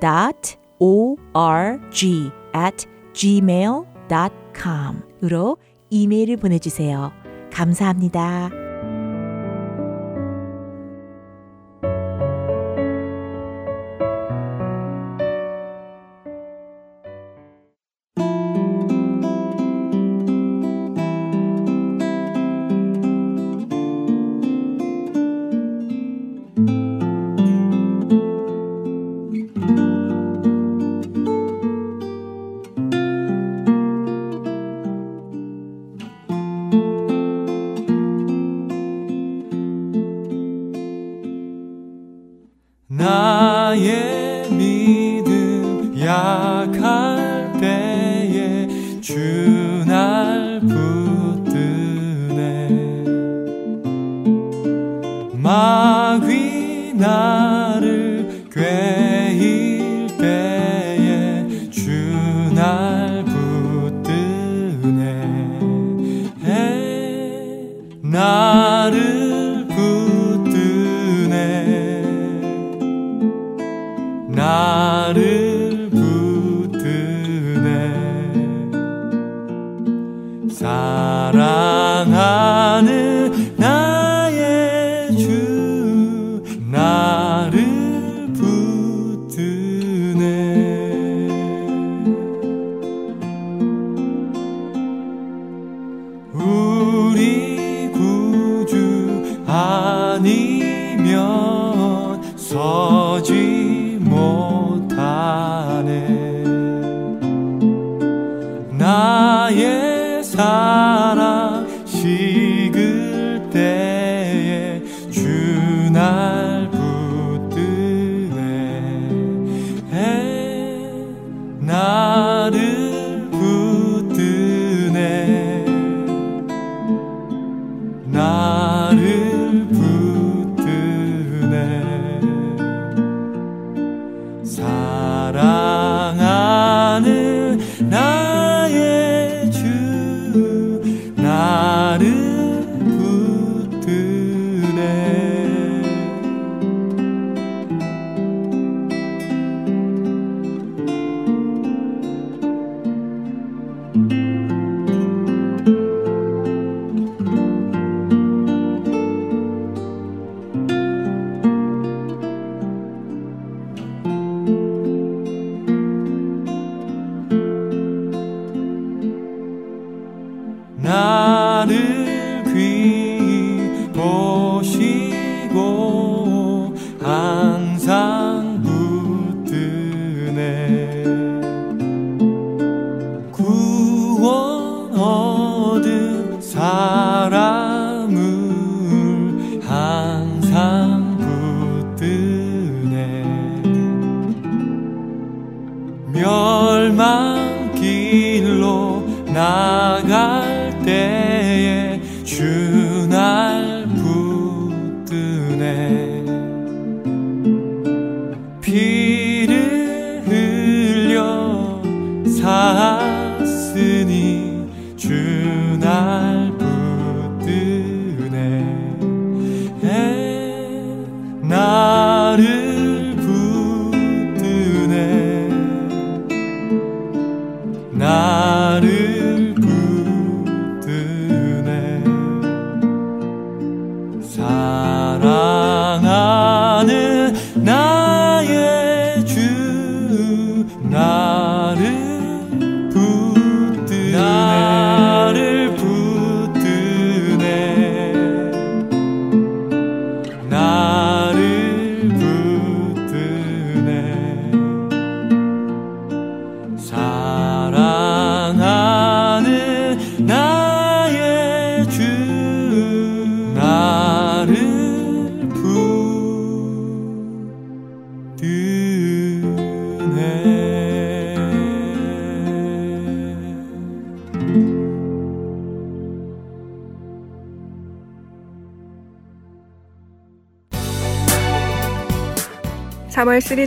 [0.00, 3.88] dot O R G at gmail.com으로
[5.90, 7.10] 이메일을 보내주세요.
[7.52, 8.67] 감사합니다.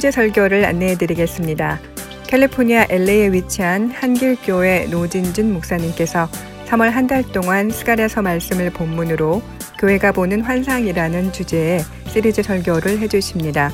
[0.02, 1.80] 3월 시리즈 설교를 안내해 드리겠습니다.
[2.26, 6.28] 캘리포니아 LA에 위치한 한길교회 노진준 목사님께서
[6.66, 9.44] 3월 한 달 동안 스가랴서 말씀을 본문으로
[9.80, 13.72] 교회가 보는 환상이라는 주제의 시리즈 설교를 해 주십니다.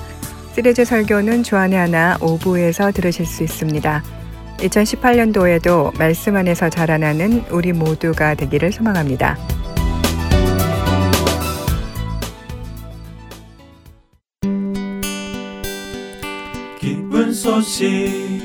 [0.53, 4.03] 시리즈 설교는 주안의 하나 오부에서 들으실 수 있습니다.
[4.57, 9.37] 2018년도에도 말씀 안에서 자라나는 우리 모두가 되기를 소망합니다.
[17.27, 18.41] 기쁜 소식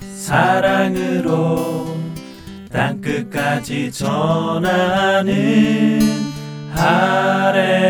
[0.00, 1.96] 사랑으로
[2.70, 5.32] 땅끝까지 전하는
[6.74, 7.88] 아랜소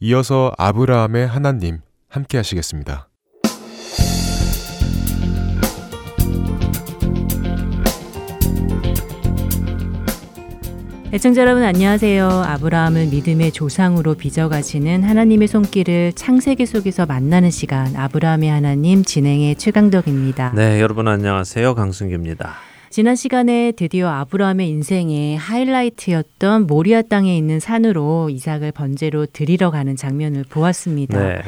[0.00, 3.07] 이어서 아브라함의 하나님 함께 하시겠습니다.
[11.10, 12.28] 애청자 여러분 안녕하세요.
[12.28, 20.52] 아브라함을 믿음의 조상으로 빚어가시는 하나님의 손길을 창세기 속에서 만나는 시간 아브라함의 하나님 진행의 최강덕입니다.
[20.54, 21.74] 네, 여러분 안녕하세요.
[21.74, 22.56] 강승규입니다.
[22.90, 30.44] 지난 시간에 드디어 아브라함의 인생의 하이라이트였던 모리아 땅에 있는 산으로 이삭을 번제로 드리러 가는 장면을
[30.50, 31.18] 보았습니다.
[31.18, 31.38] 네.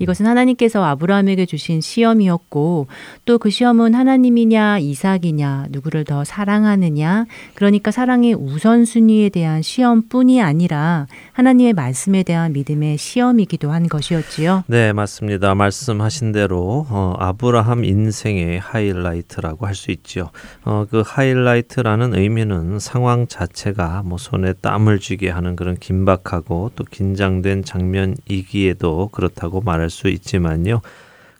[0.00, 2.86] 이것은 하나님께서 아브라함에게 주신 시험이었고
[3.24, 7.24] 또 그 시험은 하나님이냐 이삭이냐 누구를 더 사랑하느냐
[7.54, 14.64] 그러니까 사랑의 우선순위에 대한 시험뿐이 아니라 하나님의 말씀에 대한 믿음의 시험이기도 한 것이었지요.
[14.66, 15.54] 네, 맞습니다.
[15.54, 20.30] 말씀하신 대로 어, 아브라함 인생의 하이라이트라고 할 수 있죠.
[20.64, 27.64] 어, 그 하이라이트라는 의미는 상황 자체가 뭐 손에 땀을 쥐게 하는 그런 긴박하고 또 긴장된
[27.64, 30.80] 장면이기에도 그렇다고 말할 수 있지만요.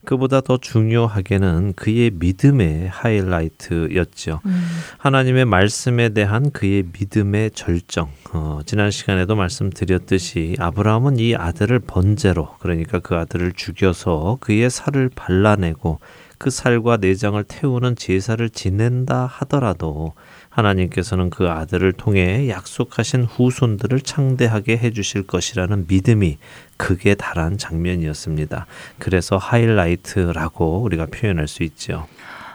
[0.05, 4.41] 그보다 더 중요하게는 그의 믿음의 하이라이트였죠.
[4.47, 4.69] 음.
[4.99, 8.09] 하나님의 말씀에 대한 그의 믿음의 절정.
[8.33, 16.01] 어, 지난 시간에도 말씀드렸듯이 아브라함은 이 아들을 번제로 그러니까 그 아들을 죽여서 그의 살을 발라내고
[16.39, 20.15] 그 살과 내장을 태우는 제사를 지낸다 하더라도
[20.49, 26.39] 하나님께서는 그 아들을 통해 약속하신 후손들을 창대하게 해주실 것이라는 믿음이
[26.81, 28.65] 극에 달한 장면이었습니다.
[28.99, 32.07] 그래서 하이라이트라고 우리가 표현할 수 있죠.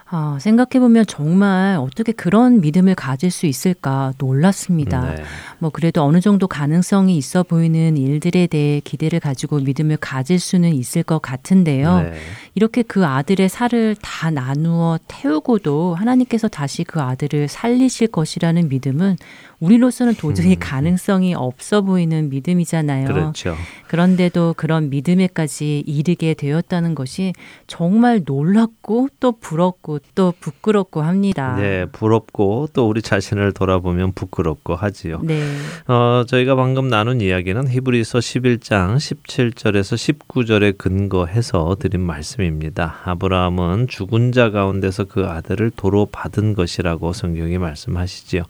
[0.08, 5.16] 아, 생각해보면 정말 어떻게 그런 믿음을 가질 수 있을까 놀랐습니다.
[5.16, 5.24] 네.
[5.60, 11.04] 뭐 그래도 어느 정도 가능성이 있어 보이는 일들에 대해 기대를 가지고 믿음을 가질 수는 있을
[11.04, 12.02] 것 같은데요.
[12.02, 12.14] 네.
[12.54, 19.18] 이렇게 그 아들의 살을 다 나누어 태우고도 하나님께서 다시 그 아들을 살리실 것이라는 믿음은
[19.60, 20.60] 우리로서는 도저히 음.
[20.60, 23.08] 가능성이 없어 보이는 믿음이잖아요.
[23.08, 23.56] 그렇죠.
[23.88, 27.34] 그런데도 그런 믿음에까지 이르게 되었다는 것이
[27.68, 31.56] 정말 놀랍고 또 부럽고 또 부끄럽고 합니다.
[31.56, 35.22] 네, 부럽고 또 우리 자신을 돌아보면 부끄럽고 하지요.
[35.24, 35.42] 네.
[35.88, 42.98] 어, 저희가 방금 나눈 이야기는 히브리서 11장 17절에서 19절에 근거해서 드린 말씀입니다.
[43.06, 48.44] 아브라함은 죽은 자 가운데서 그 아들을 도로 받은 것이라고 성경이 말씀하시지요.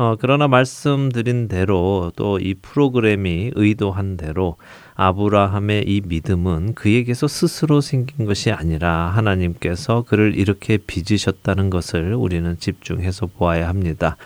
[0.00, 4.56] 어, 그러나 말씀드린 대로 또 이 프로그램이 의도한 대로
[4.94, 13.26] 아브라함의 이 믿음은 그에게서 스스로 생긴 것이 아니라 하나님께서 그를 이렇게 빚으셨다는 것을 우리는 집중해서
[13.26, 14.16] 보아야 합니다.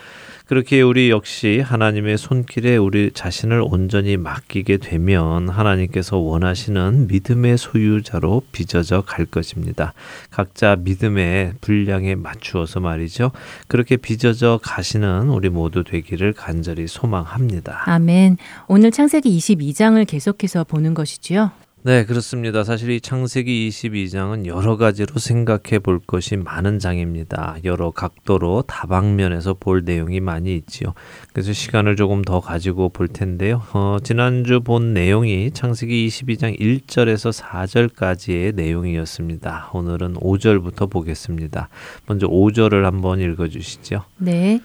[0.47, 9.01] 그렇게 우리 역시 하나님의 손길에 우리 자신을 온전히 맡기게 되면 하나님께서 원하시는 믿음의 소유자로 빚어져
[9.01, 9.95] 갈 것입니다.
[10.31, 13.31] 각자 믿음의 분량에 맞추어서 말이죠.
[13.69, 17.85] 그렇게 빚어져 가시는 우리 모두 되기를 간절히 소망합니다.
[17.87, 18.37] 아멘.
[18.69, 21.53] 오늘 창세기 22장을 계속해서 보는 것이지요.
[21.87, 22.65] 네, 그렇습니다.
[22.65, 27.57] 사실 이 창세기 22장은 여러 가지로 생각해 볼 것이 많은 장입니다.
[27.63, 30.95] 여러 각도로 다방면에서 볼 내용이 많이 있지요.
[31.35, 33.61] 그래서 시간을 조금 더 가지고 볼 텐데요.
[33.75, 39.73] 어, 지난주 본 내용이 창세기 22장 1절에서 4절까지의 내용이었습니다.
[39.75, 41.69] 오늘은 5절부터 보겠습니다.
[42.07, 44.05] 먼저 5절을 한번 읽어 주시죠.
[44.17, 44.63] 네.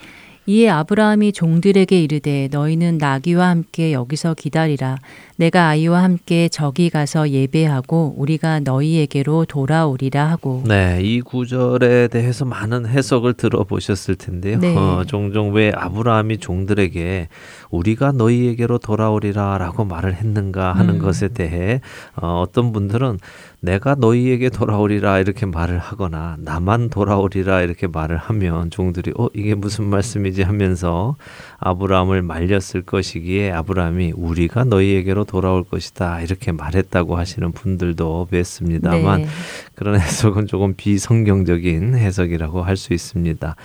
[0.50, 4.98] 이에 아브라함이 종들에게 이르되 너희는 나귀와 함께 여기서 기다리라
[5.40, 12.86] 내가 아이와 함께 저기 가서 예배하고 우리가 너희에게로 돌아오리라 하고 네, 이 구절에 대해서 많은
[12.86, 14.60] 해석을 들어보셨을 텐데요.
[14.60, 14.76] 네.
[14.76, 17.30] 어, 종종 왜 아브라함이 종들에게
[17.70, 21.00] 우리가 너희에게로 돌아오리라라고 말을 했는가 하는 음.
[21.00, 21.80] 것에 대해
[22.18, 23.20] 어, 어떤 분들은
[23.62, 29.86] 내가 너희에게 돌아오리라 이렇게 말을 하거나 나만 돌아오리라 이렇게 말을 하면 종들이 어 이게 무슨
[29.86, 31.18] 말씀이지 하면서
[31.58, 39.28] 아브라함을 말렸을 것이기에 아브라함이 우리가 너희에게로 돌아올 것이다 이렇게 말했다고 하시는 분들도 뵀습니다만 네.
[39.76, 43.56] 그런 해석은 조금 비성경적인 해석이라고 할 수 있습니다.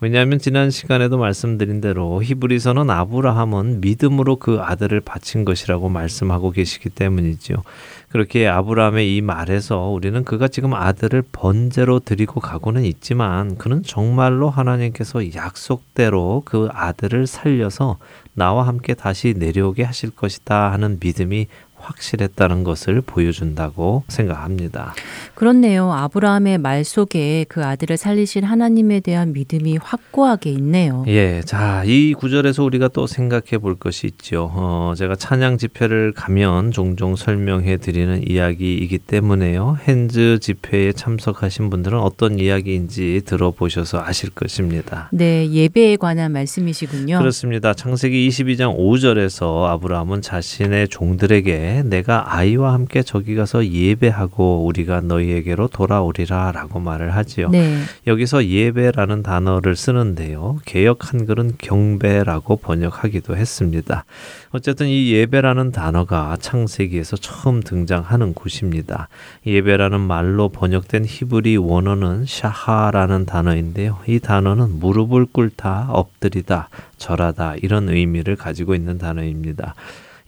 [0.00, 7.62] 왜냐하면 지난 시간에도 말씀드린 대로 히브리서는 아브라함은 믿음으로 그 아들을 바친 것이라고 말씀하고 계시기 때문이죠.
[8.08, 15.34] 그렇게 아브라함의 이 말에서 우리는 그가 지금 아들을 번제로 드리고 가고는 있지만 그는 정말로 하나님께서
[15.34, 17.98] 약속대로 그 아들을 살려서
[18.34, 21.46] 나와 함께 다시 내려오게 하실 것이다 하는 믿음이
[21.82, 24.94] 확실했다는 것을 보여준다고 생각합니다.
[25.34, 25.92] 그렇네요.
[25.92, 31.04] 아브라함의 말 속에 그 아들을 살리실 하나님에 대한 믿음이 확고하게 있네요.
[31.08, 31.42] 예.
[31.44, 34.50] 자, 이 구절에서 우리가 또 생각해 볼 것이 있죠.
[34.54, 39.78] 어, 제가 찬양 집회를 가면 종종 설명해 드리는 이야기이기 때문에요.
[39.86, 45.08] 핸즈 집회에 참석하신 분들은 어떤 이야기인지 들어보셔서 아실 것입니다.
[45.12, 47.18] 네, 예배에 관한 말씀이시군요.
[47.18, 47.74] 그렇습니다.
[47.74, 56.52] 창세기 22장 5절에서 아브라함은 자신의 종들에게 내가 아이와 함께 저기 가서 예배하고 우리가 너희에게로 돌아오리라
[56.52, 57.48] 라고 말을 하지요.
[57.48, 57.78] 네.
[58.06, 60.58] 여기서 예배라는 단어를 쓰는데요.
[60.66, 64.04] 개혁 한글은 경배라고 번역하기도 했습니다.
[64.50, 69.08] 어쨌든 이 예배라는 단어가 창세기에서 처음 등장하는 곳입니다.
[69.46, 73.98] 예배라는 말로 번역된 히브리 원어는 샤하라는 단어인데요.
[74.06, 76.68] 이 단어는 무릎을 꿇다, 엎드리다,
[76.98, 79.74] 절하다 이런 의미를 가지고 있는 단어입니다.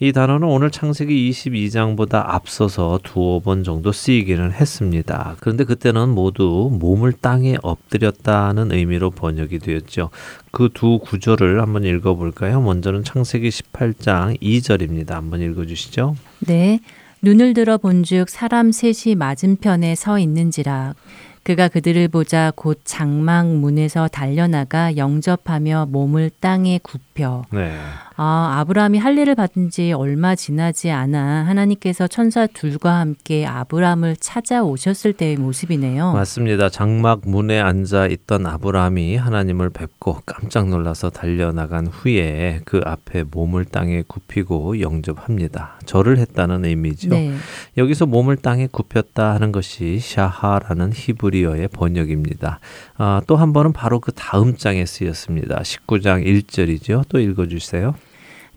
[0.04, 5.34] 이 단어는 오늘 창세기 22장보다 앞서서 두어 번 정도 쓰이기는 했습니다.
[5.40, 10.10] 그런데 그때는 모두 몸을 땅에 엎드렸다는 의미로 번역이 되었죠.
[10.50, 12.60] 그 두 구절을 한번 읽어볼까요?
[12.60, 15.12] 먼저는 창세기 18장 2절입니다.
[15.12, 16.16] 한번 읽어주시죠.
[16.40, 16.80] 네.
[17.22, 20.94] 눈을 들어 본즉 사람 셋이 맞은편에 서 있는지라
[21.44, 27.78] 그가 그들을 보자 곧 장막 문에서 달려나가 영접하며 몸을 땅에 굽혀 네.
[28.16, 35.36] 아, 아브라함이 할례를 받은 지 얼마 지나지 않아 하나님께서 천사 둘과 함께 아브라함을 찾아오셨을 때의
[35.36, 36.12] 모습이네요.
[36.12, 36.68] 맞습니다.
[36.68, 44.04] 장막 문에 앉아 있던 아브라함이 하나님을 뵙고 깜짝 놀라서 달려나간 후에 그 앞에 몸을 땅에
[44.06, 45.80] 굽히고 영접합니다.
[45.84, 47.08] 절을 했다는 의미죠.
[47.10, 47.34] 네.
[47.76, 52.60] 여기서 몸을 땅에 굽혔다 하는 것이 샤하라는 히브리 어의 번역입니다.
[52.98, 55.60] 아, 또 한 번은 바로 그 다음 장에 쓰였습니다.
[55.62, 57.04] 19장 1절이죠.
[57.08, 57.94] 또 읽어주세요.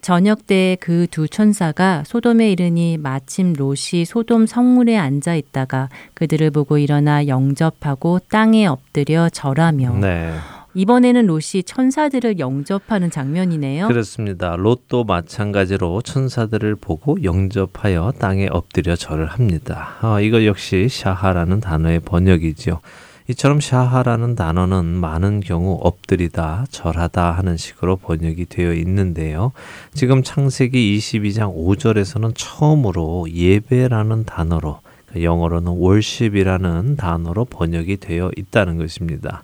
[0.02, 6.78] 저녁 때 그 두 천사가 소돔에 이르니 마침 롯이 소돔 성문에 앉아 있다가 그들을 보고
[6.78, 10.34] 일어나 영접하고 땅에 엎드려 절하며 네.
[10.78, 13.88] 이번에는 롯이 천사들을 영접하는 장면이네요.
[13.88, 14.56] 그렇습니다.
[14.56, 19.96] 롯도 마찬가지로 천사들을 보고 영접하여 땅에 엎드려 절을 합니다.
[20.02, 22.82] 아, 이거 역시 샤하라는 단어의 번역이죠.
[23.28, 29.54] 이처럼 샤하라는 단어는 많은 경우 엎드리다, 절하다 하는 식으로 번역이 되어 있는데요.
[29.96, 34.82] 지금 창세기 22장 5절에서는 처음으로 예배라는 단어로
[35.20, 39.44] 영어로는 worship이라는 단어로 번역이 되어 있다는 것입니다.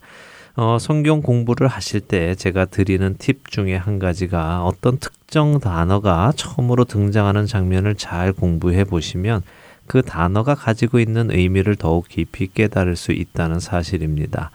[0.56, 6.86] 어, 성경 공부를 하실 때 제가 드리는 팁 중에 한 가지가 어떤 특정 단어가 처음으로
[6.86, 9.41] 등장하는 장면을 잘 공부해 보시면
[9.88, 14.51] 그 단어가 가지고 있는 의미를 더욱 깊이 깨달을 수 있다는 사실입니다.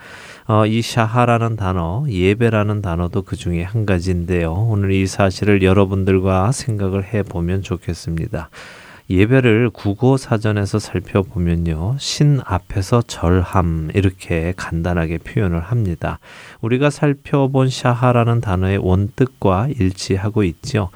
[0.46, 4.52] 어, 이 샤하라는 단어, 예배라는 단어도 그 중에 한 가지인데요.
[4.52, 8.50] 오늘 이 사실을 여러분들과 생각을 해 보면 좋겠습니다.
[9.10, 11.96] 예배를 국어 사전에서 살펴보면요.
[11.98, 16.18] 신 앞에서 절함 이렇게 간단하게 표현을 합니다.
[16.60, 20.90] 우리가 살펴본 샤하라는 단어의 원뜻과 일치하고 있죠.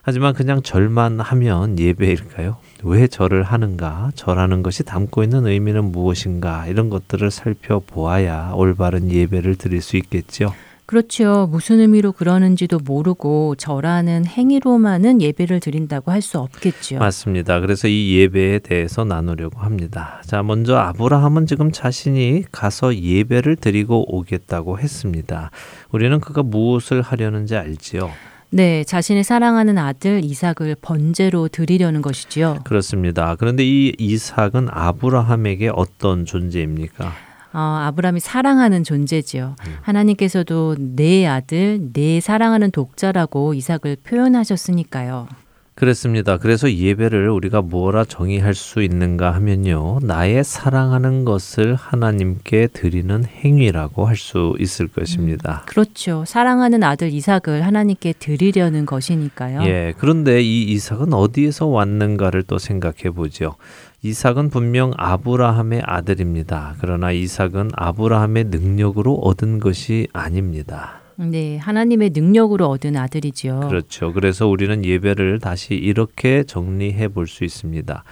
[0.00, 2.56] 하지만 그냥 절만 하면 예배일까요?
[2.84, 4.12] 왜 절을 하는가?
[4.14, 6.66] 절하는 것이 담고 있는 의미는 무엇인가?
[6.66, 10.54] 이런 것들을 살펴보아야 올바른 예배를 드릴 수 있겠죠.
[10.88, 11.46] 그렇죠.
[11.50, 16.96] 무슨 의미로 그러는지도 모르고 절하는 행위로만은 예배를 드린다고 할 수 없겠죠.
[16.98, 17.60] 맞습니다.
[17.60, 20.22] 그래서 이 예배에 대해서 나누려고 합니다.
[20.24, 25.50] 자, 먼저 아브라함은 지금 자신이 가서 예배를 드리고 오겠다고 했습니다.
[25.92, 28.10] 우리는 그가 무엇을 하려는지 알지요.
[28.50, 32.60] 네, 자신의 사랑하는 아들 이삭을 번제로 드리려는 것이지요.
[32.64, 33.36] 그렇습니다.
[33.38, 37.12] 그런데 이 이삭은 아브라함에게 어떤 존재입니까?
[37.52, 39.56] 어, 아브라함이 사랑하는 존재지요.
[39.66, 39.76] 음.
[39.82, 45.28] 하나님께서도 내 아들, 내 사랑하는 독자라고 이삭을 표현하셨으니까요.
[45.74, 46.38] 그렇습니다.
[46.38, 50.00] 그래서 예배를 우리가 뭐라 정의할 수 있는가 하면요.
[50.02, 55.62] 나의 사랑하는 것을 하나님께 드리는 행위라고 할 수 있을 것입니다.
[55.64, 56.24] 음, 그렇죠.
[56.26, 59.62] 사랑하는 아들 이삭을 하나님께 드리려는 것이니까요.
[59.62, 59.94] 예.
[59.98, 63.54] 그런데 이 이삭은 어디에서 왔는가를 또 생각해 보죠.
[64.02, 66.76] 이삭은 분명 아브라함의 아들입니다.
[66.80, 71.00] 그러나 이삭은 아브라함의 능력으로 얻은 것이 아닙니다.
[71.16, 73.66] 네, 하나님의 능력으로 얻은 아들이지요.
[73.68, 74.12] 그렇죠.
[74.12, 78.04] 그래서 우리는 예배를 다시 이렇게 정리해 볼 수 있습니다.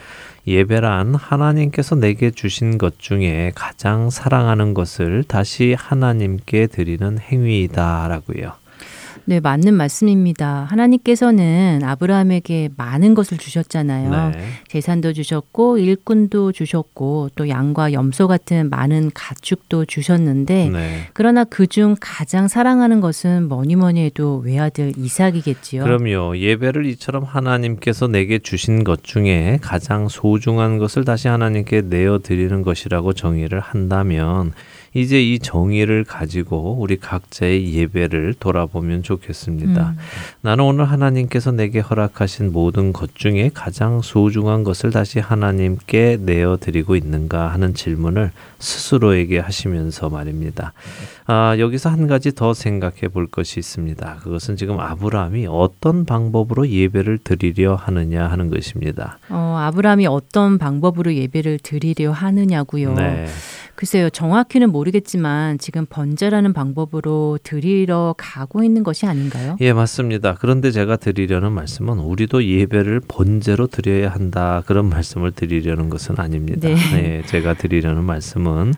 [0.48, 8.54] 예배란 하나님께서 내게 주신 것 중에 가장 사랑하는 것을 다시 하나님께 드리는 행위이다라고요.
[9.28, 10.66] 네, 맞는 말씀입니다.
[10.70, 14.30] 하나님께서는 아브라함에게 많은 것을 주셨잖아요.
[14.30, 14.44] 네.
[14.68, 21.08] 재산도 주셨고 일꾼도 주셨고 또 양과 염소 같은 많은 가축도 주셨는데 네.
[21.12, 25.82] 그러나 그중 가장 사랑하는 것은 뭐니 뭐니 해도 외아들 이삭이겠지요.
[25.82, 26.38] 그럼요.
[26.38, 33.12] 예배를 이처럼 하나님께서 내게 주신 것 중에 가장 소중한 것을 다시 하나님께 내어 드리는 것이라고
[33.12, 34.52] 정의를 한다면
[34.96, 39.90] 이제 이 정의를 가지고 우리 각자의 예배를 돌아보면 좋겠습니다.
[39.90, 39.96] 음.
[40.40, 46.96] 나는 오늘 하나님께서 내게 허락하신 모든 것 중에 가장 소중한 것을 다시 하나님께 내어 드리고
[46.96, 50.72] 있는가 하는 질문을 스스로에게 하시면서 말입니다.
[51.26, 54.20] 아, 여기서 한 가지 더 생각해 볼 것이 있습니다.
[54.22, 59.18] 그것은 지금 아브라함이 어떤 방법으로 예배를 드리려 하느냐 하는 것입니다.
[59.28, 62.94] 어, 아브라함이 어떤 방법으로 예배를 드리려 하느냐고요.
[62.94, 63.26] 네.
[63.76, 69.56] 글쎄요, 정확히는 모르겠지만 지금 번제라는 방법으로 드리러 가고 있는 것이 아닌가요?
[69.60, 70.36] 예, 맞습니다.
[70.40, 74.62] 그런데 제가 드리려는 말씀은 우리도 예배를 번제로 드려야 한다.
[74.66, 76.66] 그런 말씀을 드리려는 것은 아닙니다.
[76.66, 76.74] 네.
[76.74, 78.72] 네 제가 드리려는 말씀은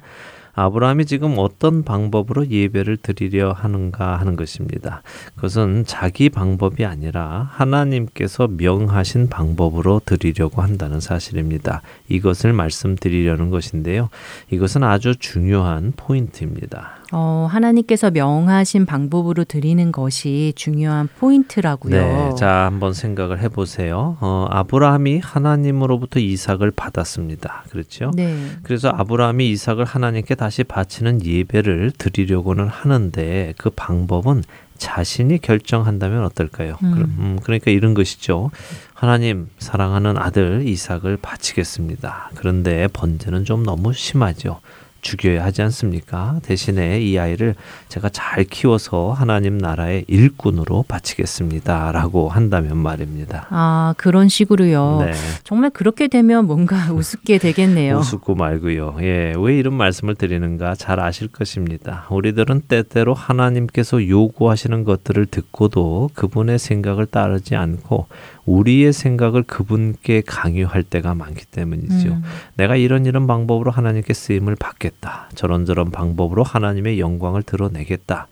[0.58, 5.02] 아브라함이 지금 어떤 방법으로 예배를 드리려 하는가 하는 것입니다.
[5.36, 11.82] 그것은 자기 방법이 아니라 하나님께서 명하신 방법으로 드리려고 한다는 사실입니다.
[12.08, 14.08] 이것을 말씀드리려는 것인데요.
[14.50, 16.98] 이것은 아주 중요한 포인트입니다.
[17.10, 21.92] 어, 하나님께서 명하신 방법으로 드리는 것이 중요한 포인트라고요.
[21.92, 24.16] 네, 자 한번 생각을 해보세요.
[24.20, 27.64] 어, 아브라함이 하나님으로부터 이삭을 받았습니다.
[27.70, 28.10] 그렇죠?
[28.14, 28.36] 네.
[28.62, 34.42] 그래서 아브라함이 이삭을 하나님께 다시 바치는 예배를 드리려고는 하는데 그 방법은
[34.76, 36.76] 자신이 결정한다면 어떨까요?
[36.82, 37.16] 음.
[37.18, 38.50] 음, 그러니까 이런 것이죠.
[38.94, 42.30] 하나님 사랑하는 아들 이삭을 바치겠습니다.
[42.36, 44.60] 그런데 번제는 좀 너무 심하죠.
[45.00, 46.40] 죽여야 하지 않습니까?
[46.42, 47.54] 대신에 이 아이를
[47.88, 51.92] 제가 잘 키워서 하나님 나라의 일꾼으로 바치겠습니다.
[51.92, 53.46] 라고 한다면 말입니다.
[53.50, 55.02] 아, 그런 식으로요.
[55.04, 55.12] 네.
[55.44, 57.98] 정말 그렇게 되면 뭔가 우습게 되겠네요.
[57.98, 58.96] 우습고 말고요.
[59.00, 62.06] 예, 왜 이런 말씀을 드리는가 잘 아실 것입니다.
[62.10, 68.06] 우리들은 때때로 하나님께서 요구하시는 것들을 듣고도 그분의 생각을 따르지 않고
[68.48, 72.08] 우리의 생각을 그분께 강요할 때가 많기 때문이죠.
[72.08, 72.22] 음.
[72.56, 75.28] 내가 이런 이런 방법으로 하나님께 쓰임을 받겠다.
[75.34, 78.28] 저런저런 방법으로 하나님의 영광을 드러내겠다.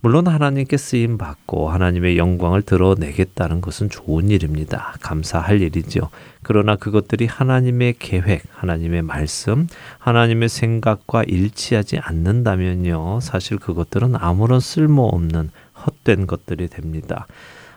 [0.00, 4.96] 물론 하나님께 쓰임 받고 하나님의 영광을 드러내겠다는 것은 좋은 일입니다.
[5.00, 6.10] 감사할 일이죠.
[6.42, 9.66] 그러나 그것들이 하나님의 계획, 하나님의 말씀,
[9.98, 13.20] 하나님의 생각과 일치하지 않는다면요.
[13.22, 15.50] 사실 그것들은 아무런 쓸모없는
[15.86, 17.26] 헛된 것들이 됩니다.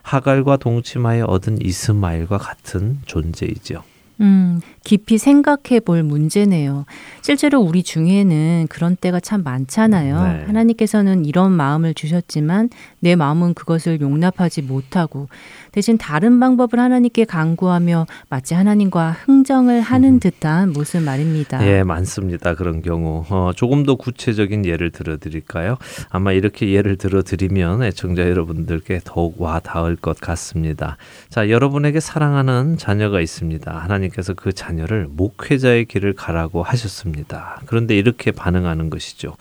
[0.07, 3.83] 하갈과 동침하여 얻은 이스마엘과 같은 존재이죠.
[4.21, 6.85] 음, 깊이 생각해 볼 문제네요.
[7.21, 10.23] 실제로 우리 중에는 그런 때가 참 많잖아요.
[10.23, 10.43] 네.
[10.45, 12.69] 하나님께서는 이런 마음을 주셨지만
[13.01, 15.27] 내 마음은 그것을 용납하지 못하고
[15.73, 20.19] 대신 다른 방법을 하나님께 강구하며 마치 하나님과 흥정을 하는 음.
[20.21, 21.67] 듯한 모습 말입니다.
[21.67, 22.55] 예, 많습니다.
[22.55, 23.25] 그런 경우.
[23.29, 25.75] 어, 조금 더 구체적인 예를 들어 드릴까요?
[26.09, 30.95] 아마 이렇게 예를 들어 드리면 애청자 여러분들께 더욱 와 닿을 것 같습니다.
[31.29, 33.69] 자, 여러분에게 사랑하는 자녀가 있습니다.
[33.69, 37.61] 하나님께서 그 자녀 를 목회자의 길을 가라고 하셨습니다.
[37.65, 39.36] 그런데 이렇게 반응하는 것이죠.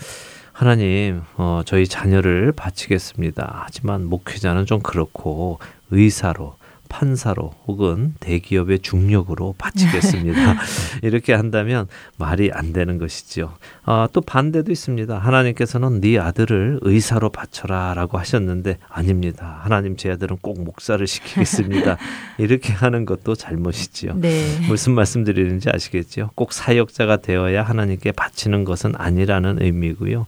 [0.53, 3.63] 하나님, 어, 저희 자녀를 바치겠습니다.
[3.65, 5.59] 하지만 목회자는 좀 그렇고
[5.91, 6.57] 의사로
[6.89, 10.57] 판사로 혹은 대기업의 중력으로 바치겠습니다.
[11.03, 13.53] 이렇게 한다면 말이 안 되는 것이지요.
[13.85, 15.19] 아, 또 반대도 있습니다.
[15.19, 19.61] 하나님께서는 네 아들을 의사로 바쳐라라고 하셨는데 아닙니다.
[19.63, 21.97] 하나님 제 아들은 꼭 목사를 시키겠습니다.
[22.39, 24.15] 이렇게 하는 것도 잘못이지요.
[24.17, 24.61] 네.
[24.69, 26.31] 무슨 말씀드리는지 아시겠지요?
[26.35, 30.27] 꼭 사역자가 되어야 하나님께 바치는 것은 아니라는 의미고요.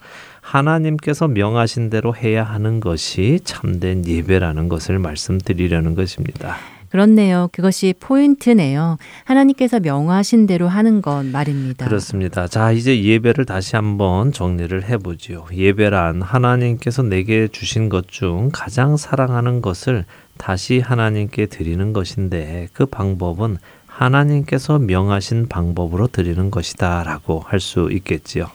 [0.52, 6.56] 하나님께서 명하신 대로 해야 하는 것이 참된 예배라는 것을 말씀드리려는 것입니다.
[6.88, 7.50] 그렇네요.
[7.52, 8.96] 그것이 포인트네요.
[9.24, 11.84] 하나님께서 명하신 대로 하는 것 말입니다.
[11.86, 12.48] 그렇습니다.
[12.48, 15.44] 자, 이제 예배를 다시 한번 정리를 해보지요.
[15.52, 20.06] 예배란 하나님께서 내게 주신 것 중 가장 사랑하는 것을
[20.38, 28.46] 다시 하나님께 드리는 것인데 그 방법은 하나님께서 명하신 방법으로 드리는 것이다 라고 할 수 있겠지요.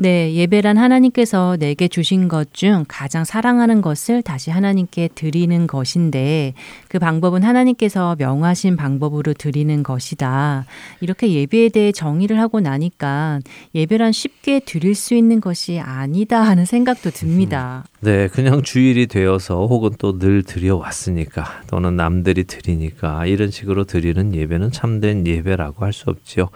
[0.00, 6.54] 네, 예배란 하나님께서 내게 주신 것 중 가장 사랑하는 것을 다시 하나님께 드리는 것인데
[6.88, 10.64] 그 방법은 하나님께서 명하신 방법으로 드리는 것이다.
[11.00, 13.40] 이렇게 예배에 대해 정의를 하고 나니까
[13.74, 17.84] 예배란 쉽게 드릴 수 있는 것이 아니다 하는 생각도 듭니다.
[17.97, 17.97] 음.
[18.00, 24.70] 네, 그냥 주일이 되어서 혹은 또 늘 드려왔으니까 또는 남들이 드리니까 이런 식으로 드리는 예배는
[24.70, 26.48] 참된 예배라고 할 수 없지요.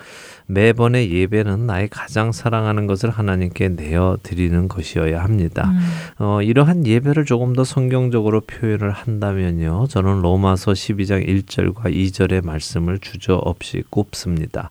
[0.47, 5.71] 매번의 예배는 나의 가장 사랑하는 것을 하나님께 내어 드리는 것이어야 합니다.
[5.71, 6.25] 음.
[6.25, 9.87] 어, 이러한 예배를 조금 더 성경적으로 표현을 한다면요.
[9.89, 14.71] 저는 로마서 12장 1절과 2절의 말씀을 주저 없이 꼽습니다.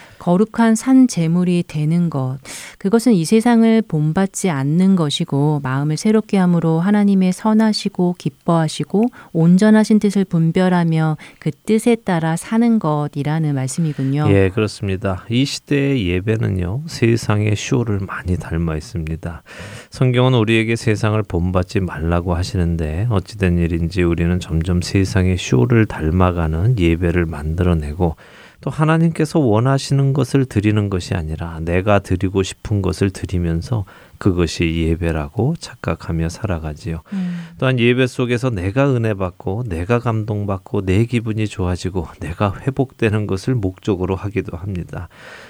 [0.21, 2.37] 거룩한 산 제물이 되는 것.
[2.77, 11.17] 그것은 이 세상을 본받지 않는 것이고 마음을 새롭게 함으로 하나님의 선하시고 기뻐하시고 온전하신 뜻을 분별하며
[11.39, 14.27] 그 뜻에 따라 사는 것이라는 말씀이군요.
[14.29, 15.25] 예, 그렇습니다.
[15.31, 16.83] 이 시대의 예배는요.
[16.85, 19.41] 세상의 쇼를 많이 닮아 있습니다.
[19.89, 28.17] 성경은 우리에게 세상을 본받지 말라고 하시는데 어찌된 일인지 우리는 점점 세상의 쇼를 닮아가는 예배를 만들어내고
[28.61, 33.85] 또 하나님께서 원하시는 것을 드리는 것이 아니라 내가 드리고 싶은 것을 드리면서
[34.19, 37.01] 그것이 예배라고 착각하며 살아가지요.
[37.13, 37.47] 음.
[37.57, 44.15] 또한 예배 속에서 내가 은혜 받고 내가 감동받고 내 기분이 좋아지고 내가 회복되는 것을 목적으로
[44.15, 45.09] 하기도 합니다.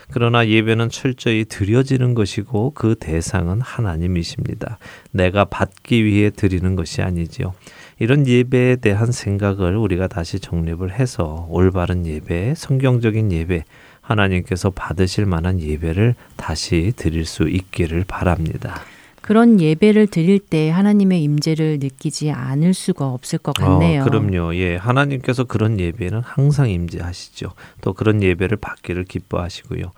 [0.09, 4.77] 그러나 예배는 철저히 드려지는 것이고 그 대상은 하나님이십니다.
[5.11, 7.53] 내가 받기 위해 드리는 것이 아니지요.
[8.01, 13.63] 이런 예배에 대한 생각을 우리가 다시 정립을 해서 올바른 예배, 성경적인 예배,
[14.01, 18.81] 하나님께서 받으실 만한 예배를 다시 드릴 수 있기를 바랍니다.
[19.21, 24.01] 그런 예배를 드릴 때 하나님의 임재를 느끼지 않을 수가 없을 것 같네요.
[24.01, 24.55] 어, 그럼요.
[24.55, 27.51] 예, 하나님께서 그런 예배는 항상 임재하시죠.
[27.81, 29.91] 또 그런 예배를 받기를 기뻐하시고요.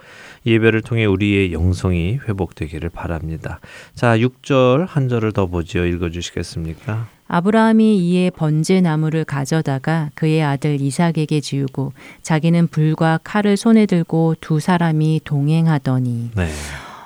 [0.46, 3.60] 예배를 통해 우리의 영성이 회복되기를 바랍니다.
[3.96, 5.86] 자, 6절 한 절을 더 보지요.
[5.86, 7.08] 읽어 주시겠습니까?
[7.28, 14.60] 아브라함이 이에 번제 나무를 가져다가 그의 아들 이삭에게 지우고 자기는 불과 칼을 손에 들고 두
[14.60, 16.50] 사람이 동행하더니 네.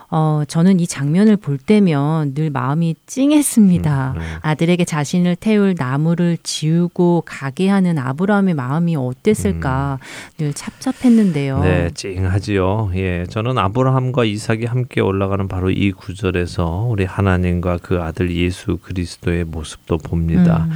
[0.09, 4.13] 어, 저는 이 장면을 볼 때면 늘 마음이 찡했습니다.
[4.15, 4.25] 음, 네.
[4.41, 9.99] 아들에게 자신을 태울 나무를 지우고 가게 하는 아브라함의 마음이 어땠을까
[10.37, 11.57] 늘 찹찹했는데요.
[11.57, 11.61] 음.
[11.61, 12.91] 네, 찡하지요.
[12.95, 19.43] 예, 저는 아브라함과 이삭이 함께 올라가는 바로 이 구절에서 우리 하나님과 그 아들 예수 그리스도의
[19.43, 20.67] 모습도 봅니다.
[20.69, 20.75] 음.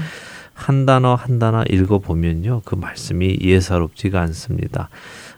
[0.54, 4.90] 한 단어 한 단어 읽어 보면요, 그 말씀이 예사롭지가 않습니다.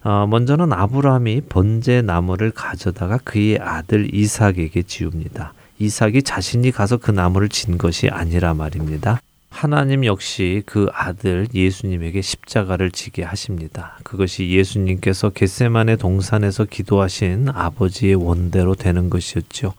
[0.03, 5.53] 어, 먼저는 아브라함이 번제 나무를 가져다가 그의 아들 이삭에게 지웁니다.
[5.79, 9.19] 이삭이 자신이 가서 그 나무를 진 것이 아니라 말입니다.
[9.49, 13.97] 하나님 역시 그 아들 예수님에게 십자가를 지게 하십니다.
[14.03, 19.73] 그것이 예수님께서 겟세만의 동산에서 기도하신 아버지의 원대로 되는 것이었죠.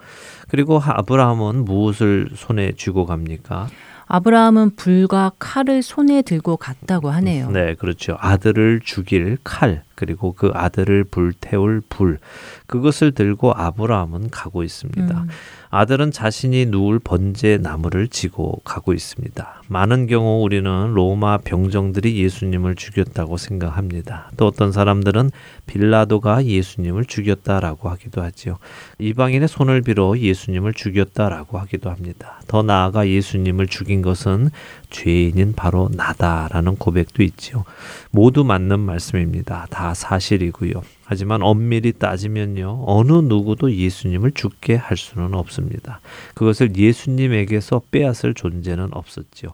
[0.49, 3.69] 그리고 아브라함은 무엇을 손에 쥐고 갑니까?
[4.07, 7.51] 아브라함은 불과 칼을 손에 들고 갔다고 하네요.
[7.51, 8.17] 네, 그렇죠.
[8.21, 12.19] 아들을 죽일 칼, 그리고 그 아들을 불태울 불,
[12.67, 15.23] 그것을 들고 아브라함은 가고 있습니다.
[15.23, 15.29] 음.
[15.71, 19.63] 아들은 자신이 누울 번제 나무를 지고 가고 있습니다.
[19.69, 24.31] 많은 경우 우리는 로마 병정들이 예수님을 죽였다고 생각합니다.
[24.37, 25.31] 또 어떤 사람들은
[25.67, 28.59] 빌라도가 예수님을 죽였다라고 하기도 하지요.
[28.99, 32.41] 이방인의 손을 빌어 예수님을 죽였다라고 하기도 합니다.
[32.47, 34.51] 더 나아가 예수님을 죽인 것은
[34.91, 37.65] 죄인인 바로 나다라는 고백도 있지요.
[38.11, 39.67] 모두 맞는 말씀입니다.
[39.71, 40.83] 다 사실이고요.
[41.05, 42.85] 하지만 엄밀히 따지면요.
[42.87, 46.01] 어느 누구도 예수님을 죽게 할 수는 없습니다.
[46.35, 49.51] 그것을 예수님에게서 빼앗을 존재는 없었지요.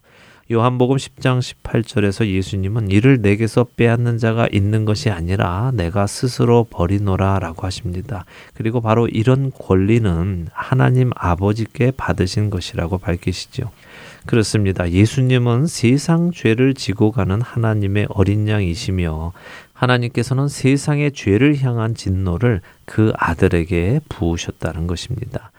[0.52, 8.24] 요한복음 10장 18절에서 예수님은 이를 내게서 빼앗는 자가 있는 것이 아니라 내가 스스로 버리노라라고 하십니다.
[8.54, 13.70] 그리고 바로 이런 권리는 하나님 아버지께 받으신 것이라고 밝히시죠.
[14.26, 14.90] 그렇습니다.
[14.90, 19.32] 예수님은 세상 죄를 지고 가는 하나님의 어린 양이시며
[19.72, 25.52] 하나님께서는 세상의 죄를 향한 진노를 그 아들에게 부으셨다는 것입니다.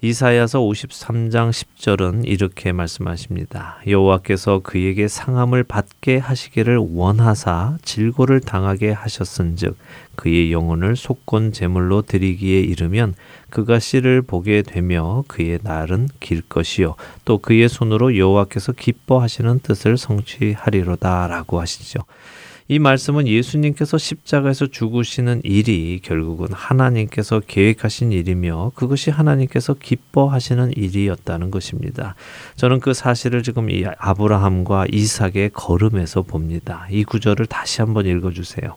[0.00, 3.78] 이사야서 53장 10절은 이렇게 말씀하십니다.
[3.84, 9.76] 여호와께서 그에게 상함을 받게 하시기를 원하사 질고를 당하게 하셨은즉
[10.14, 13.16] 그의 영혼을 속건 제물로 드리기에 이르면
[13.50, 16.94] 그가 씨를 보게 되며 그의 날은 길 것이요
[17.24, 21.98] 또 그의 손으로 여호와께서 기뻐하시는 뜻을 성취하리로다라고 하시죠.
[22.70, 32.14] 이 말씀은 예수님께서 십자가에서 죽으시는 일이 결국은 하나님께서 계획하신 일이며 그것이 하나님께서 기뻐하시는 일이었다는 것입니다.
[32.56, 36.86] 저는 그 사실을 지금 이 아브라함과 이삭의 걸음에서 봅니다.
[36.90, 38.76] 이 구절을 다시 한번 읽어 주세요.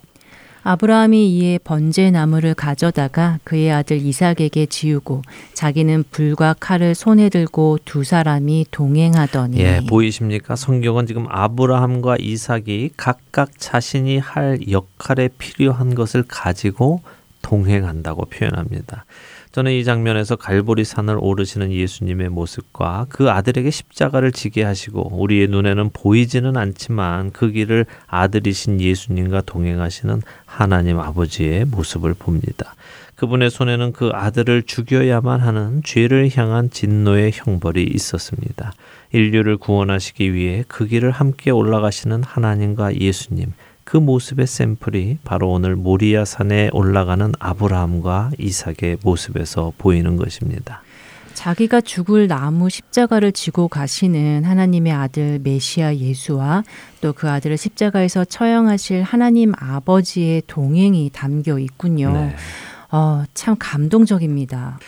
[0.64, 5.22] 아브라함이 이에 번제 나무를 가져다가 그의 아들 이삭에게 지우고
[5.54, 10.54] 자기는 불과 칼을 손에 들고 두 사람이 동행하더니 예, 보이십니까?
[10.54, 17.02] 성경은 지금 아브라함과 이삭이 각각 자신이 할 역할에 필요한 것을 가지고
[17.42, 19.04] 동행한다고 표현합니다.
[19.52, 25.90] 저는 이 장면에서 갈보리 산을 오르시는 예수님의 모습과 그 아들에게 십자가를 지게 하시고 우리의 눈에는
[25.92, 32.74] 보이지는 않지만 그 길을 아들이신 예수님과 동행하시는 하나님 아버지의 모습을 봅니다.
[33.16, 38.72] 그분의 손에는 그 아들을 죽여야만 하는 죄를 향한 진노의 형벌이 있었습니다.
[39.12, 43.52] 인류를 구원하시기 위해 그 길을 함께 올라가시는 하나님과 예수님,
[43.92, 50.80] 그 모습의 샘플이 바로 오늘 모리아 산에 올라가는 아브라함과 이삭의 모습에서 보이는 것입니다.
[51.34, 56.64] 자기가 죽을 나무 십자가를 지고 가시는 하나님의 아들 메시아 예수와
[57.02, 62.12] 또 그 아들을 십자가에서 처형하실 하나님 아버지의 동행이 담겨 있군요.
[62.14, 62.36] 네.
[62.92, 64.78] 어, 참 감동적입니다.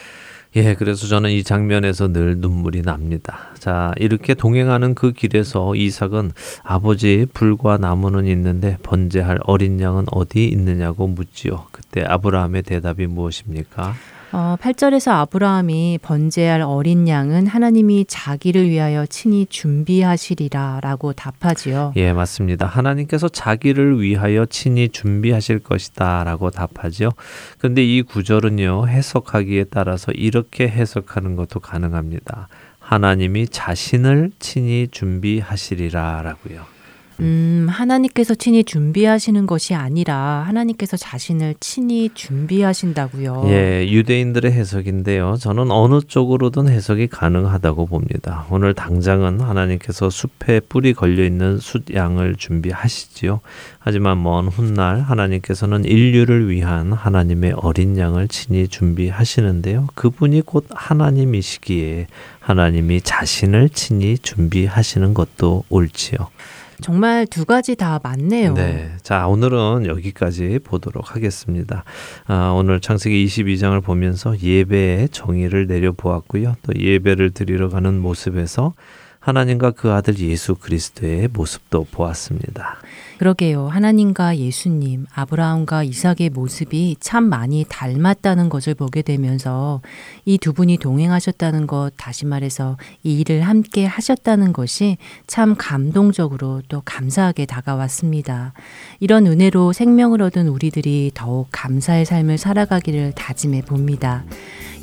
[0.57, 3.48] 예, 그래서 저는 이 장면에서 늘 눈물이 납니다.
[3.59, 6.30] 자, 이렇게 동행하는 그 길에서 이삭은
[6.62, 11.66] 아버지 불과 나무는 있는데 번제할 어린 양은 어디 있느냐고 묻지요.
[11.72, 13.94] 그때 아브라함의 대답이 무엇입니까?
[14.37, 21.93] 어, 8절에서 아브라함이 번제할 어린 양은 하나님이 자기를 위하여 친히 준비하시리라 라고 답하지요.
[21.95, 22.66] 예, 맞습니다.
[22.66, 27.12] 하나님께서 자기를 위하여 친히 준비하실 것이다 라고 답하죠.
[27.59, 32.49] 근데 이 구절은요, 해석하기에 따라서 이렇게 해석하는 것도 가능합니다.
[32.80, 36.74] 하나님이 자신을 친히 준비하시리라 라고요.
[37.20, 43.44] 음, 하나님께서 친히 준비하시는 것이 아니라 하나님께서 자신을 친히 준비하신다고요.
[43.48, 45.36] 예, 유대인들의 해석인데요.
[45.38, 48.46] 저는 어느 쪽으로든 해석이 가능하다고 봅니다.
[48.50, 53.40] 오늘 당장은 하나님께서 숲에 뿔이 걸려 있는 숫양을 준비하시지요.
[53.78, 59.88] 하지만 먼 훗날 하나님께서는 인류를 위한 하나님의 어린 양을 친히 준비하시는데요.
[59.94, 62.06] 그분이 곧 하나님이시기에
[62.40, 66.34] 하나님이 자신을 친히 준비하시는 것도 옳지요.
[66.81, 68.55] 정말 두 가지 다 맞네요.
[68.55, 68.93] 네.
[69.03, 71.85] 자, 오늘은 여기까지 보도록 하겠습니다.
[72.27, 76.57] 아, 오늘 창세기 22장을 보면서 예배의 정의를 내려보았고요.
[76.62, 78.75] 또 예배를 드리러 가는 모습에서
[79.20, 82.77] 하나님과 그 아들 예수 그리스도의 모습도 보았습니다.
[83.18, 83.68] 그러게요.
[83.68, 89.80] 하나님과 예수님, 아브라함과 이삭의 모습이 참 많이 닮았다는 것을 보게 되면서
[90.24, 96.82] 이 두 분이 동행하셨다는 것, 다시 말해서 이 일을 함께 하셨다는 것이 참 감동적으로 또
[96.84, 98.52] 감사하게 다가왔습니다.
[99.00, 104.24] 이런 은혜로 생명을 얻은 우리들이 더욱 감사의 삶을 살아가기를 다짐해 봅니다.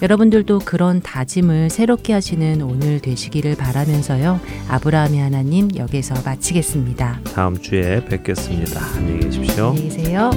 [0.01, 4.39] 여러분들도 그런 다짐을 새롭게 하시는 오늘 되시기를 바라면서요.
[4.67, 7.19] 아브라함의 하나님 여기서 마치겠습니다.
[7.35, 8.30] 다음 주에 뵙겠습니다.
[8.95, 9.67] 안녕히 계십시오.
[9.67, 10.31] 안녕히 계세요.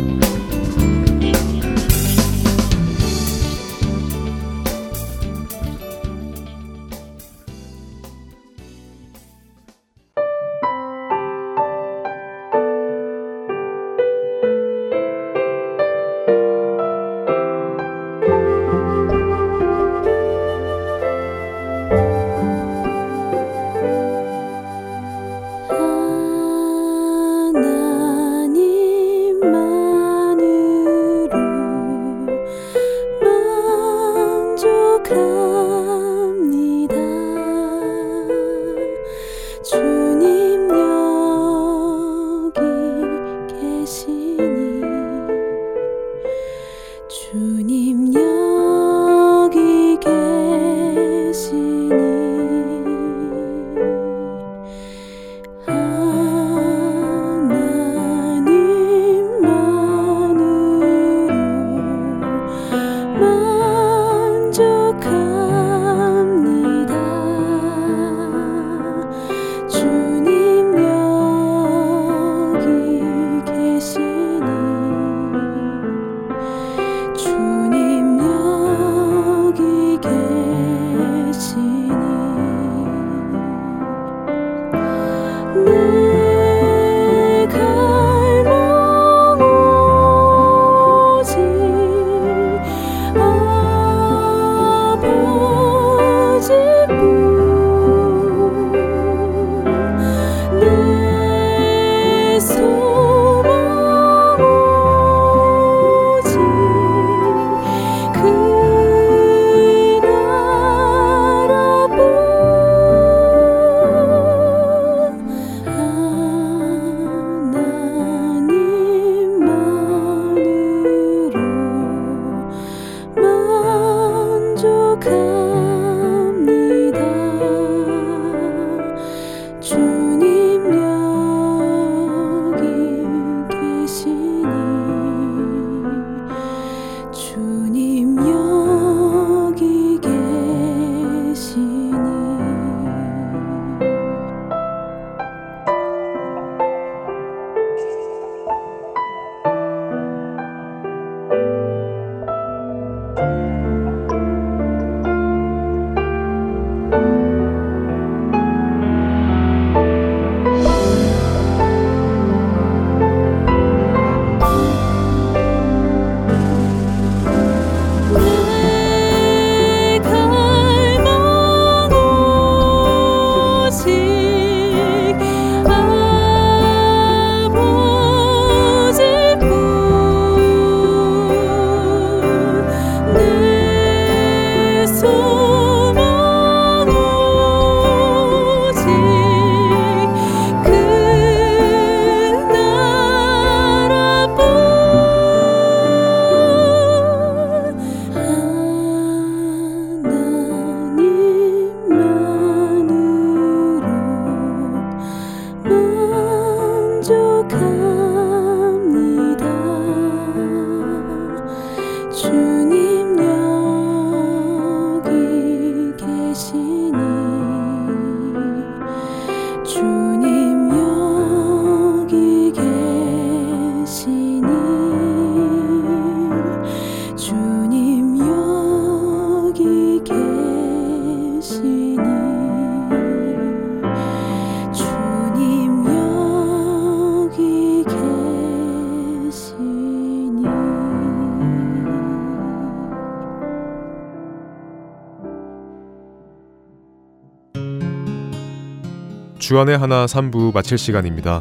[249.55, 251.41] 주안의 하나 3부 마칠 시간입니다.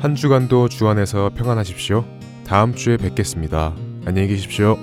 [0.00, 2.04] 한 주간도 주안에서 평안하십시오.
[2.44, 3.74] 다음 주에 뵙겠습니다.
[4.04, 4.76] 안녕히 계십시오.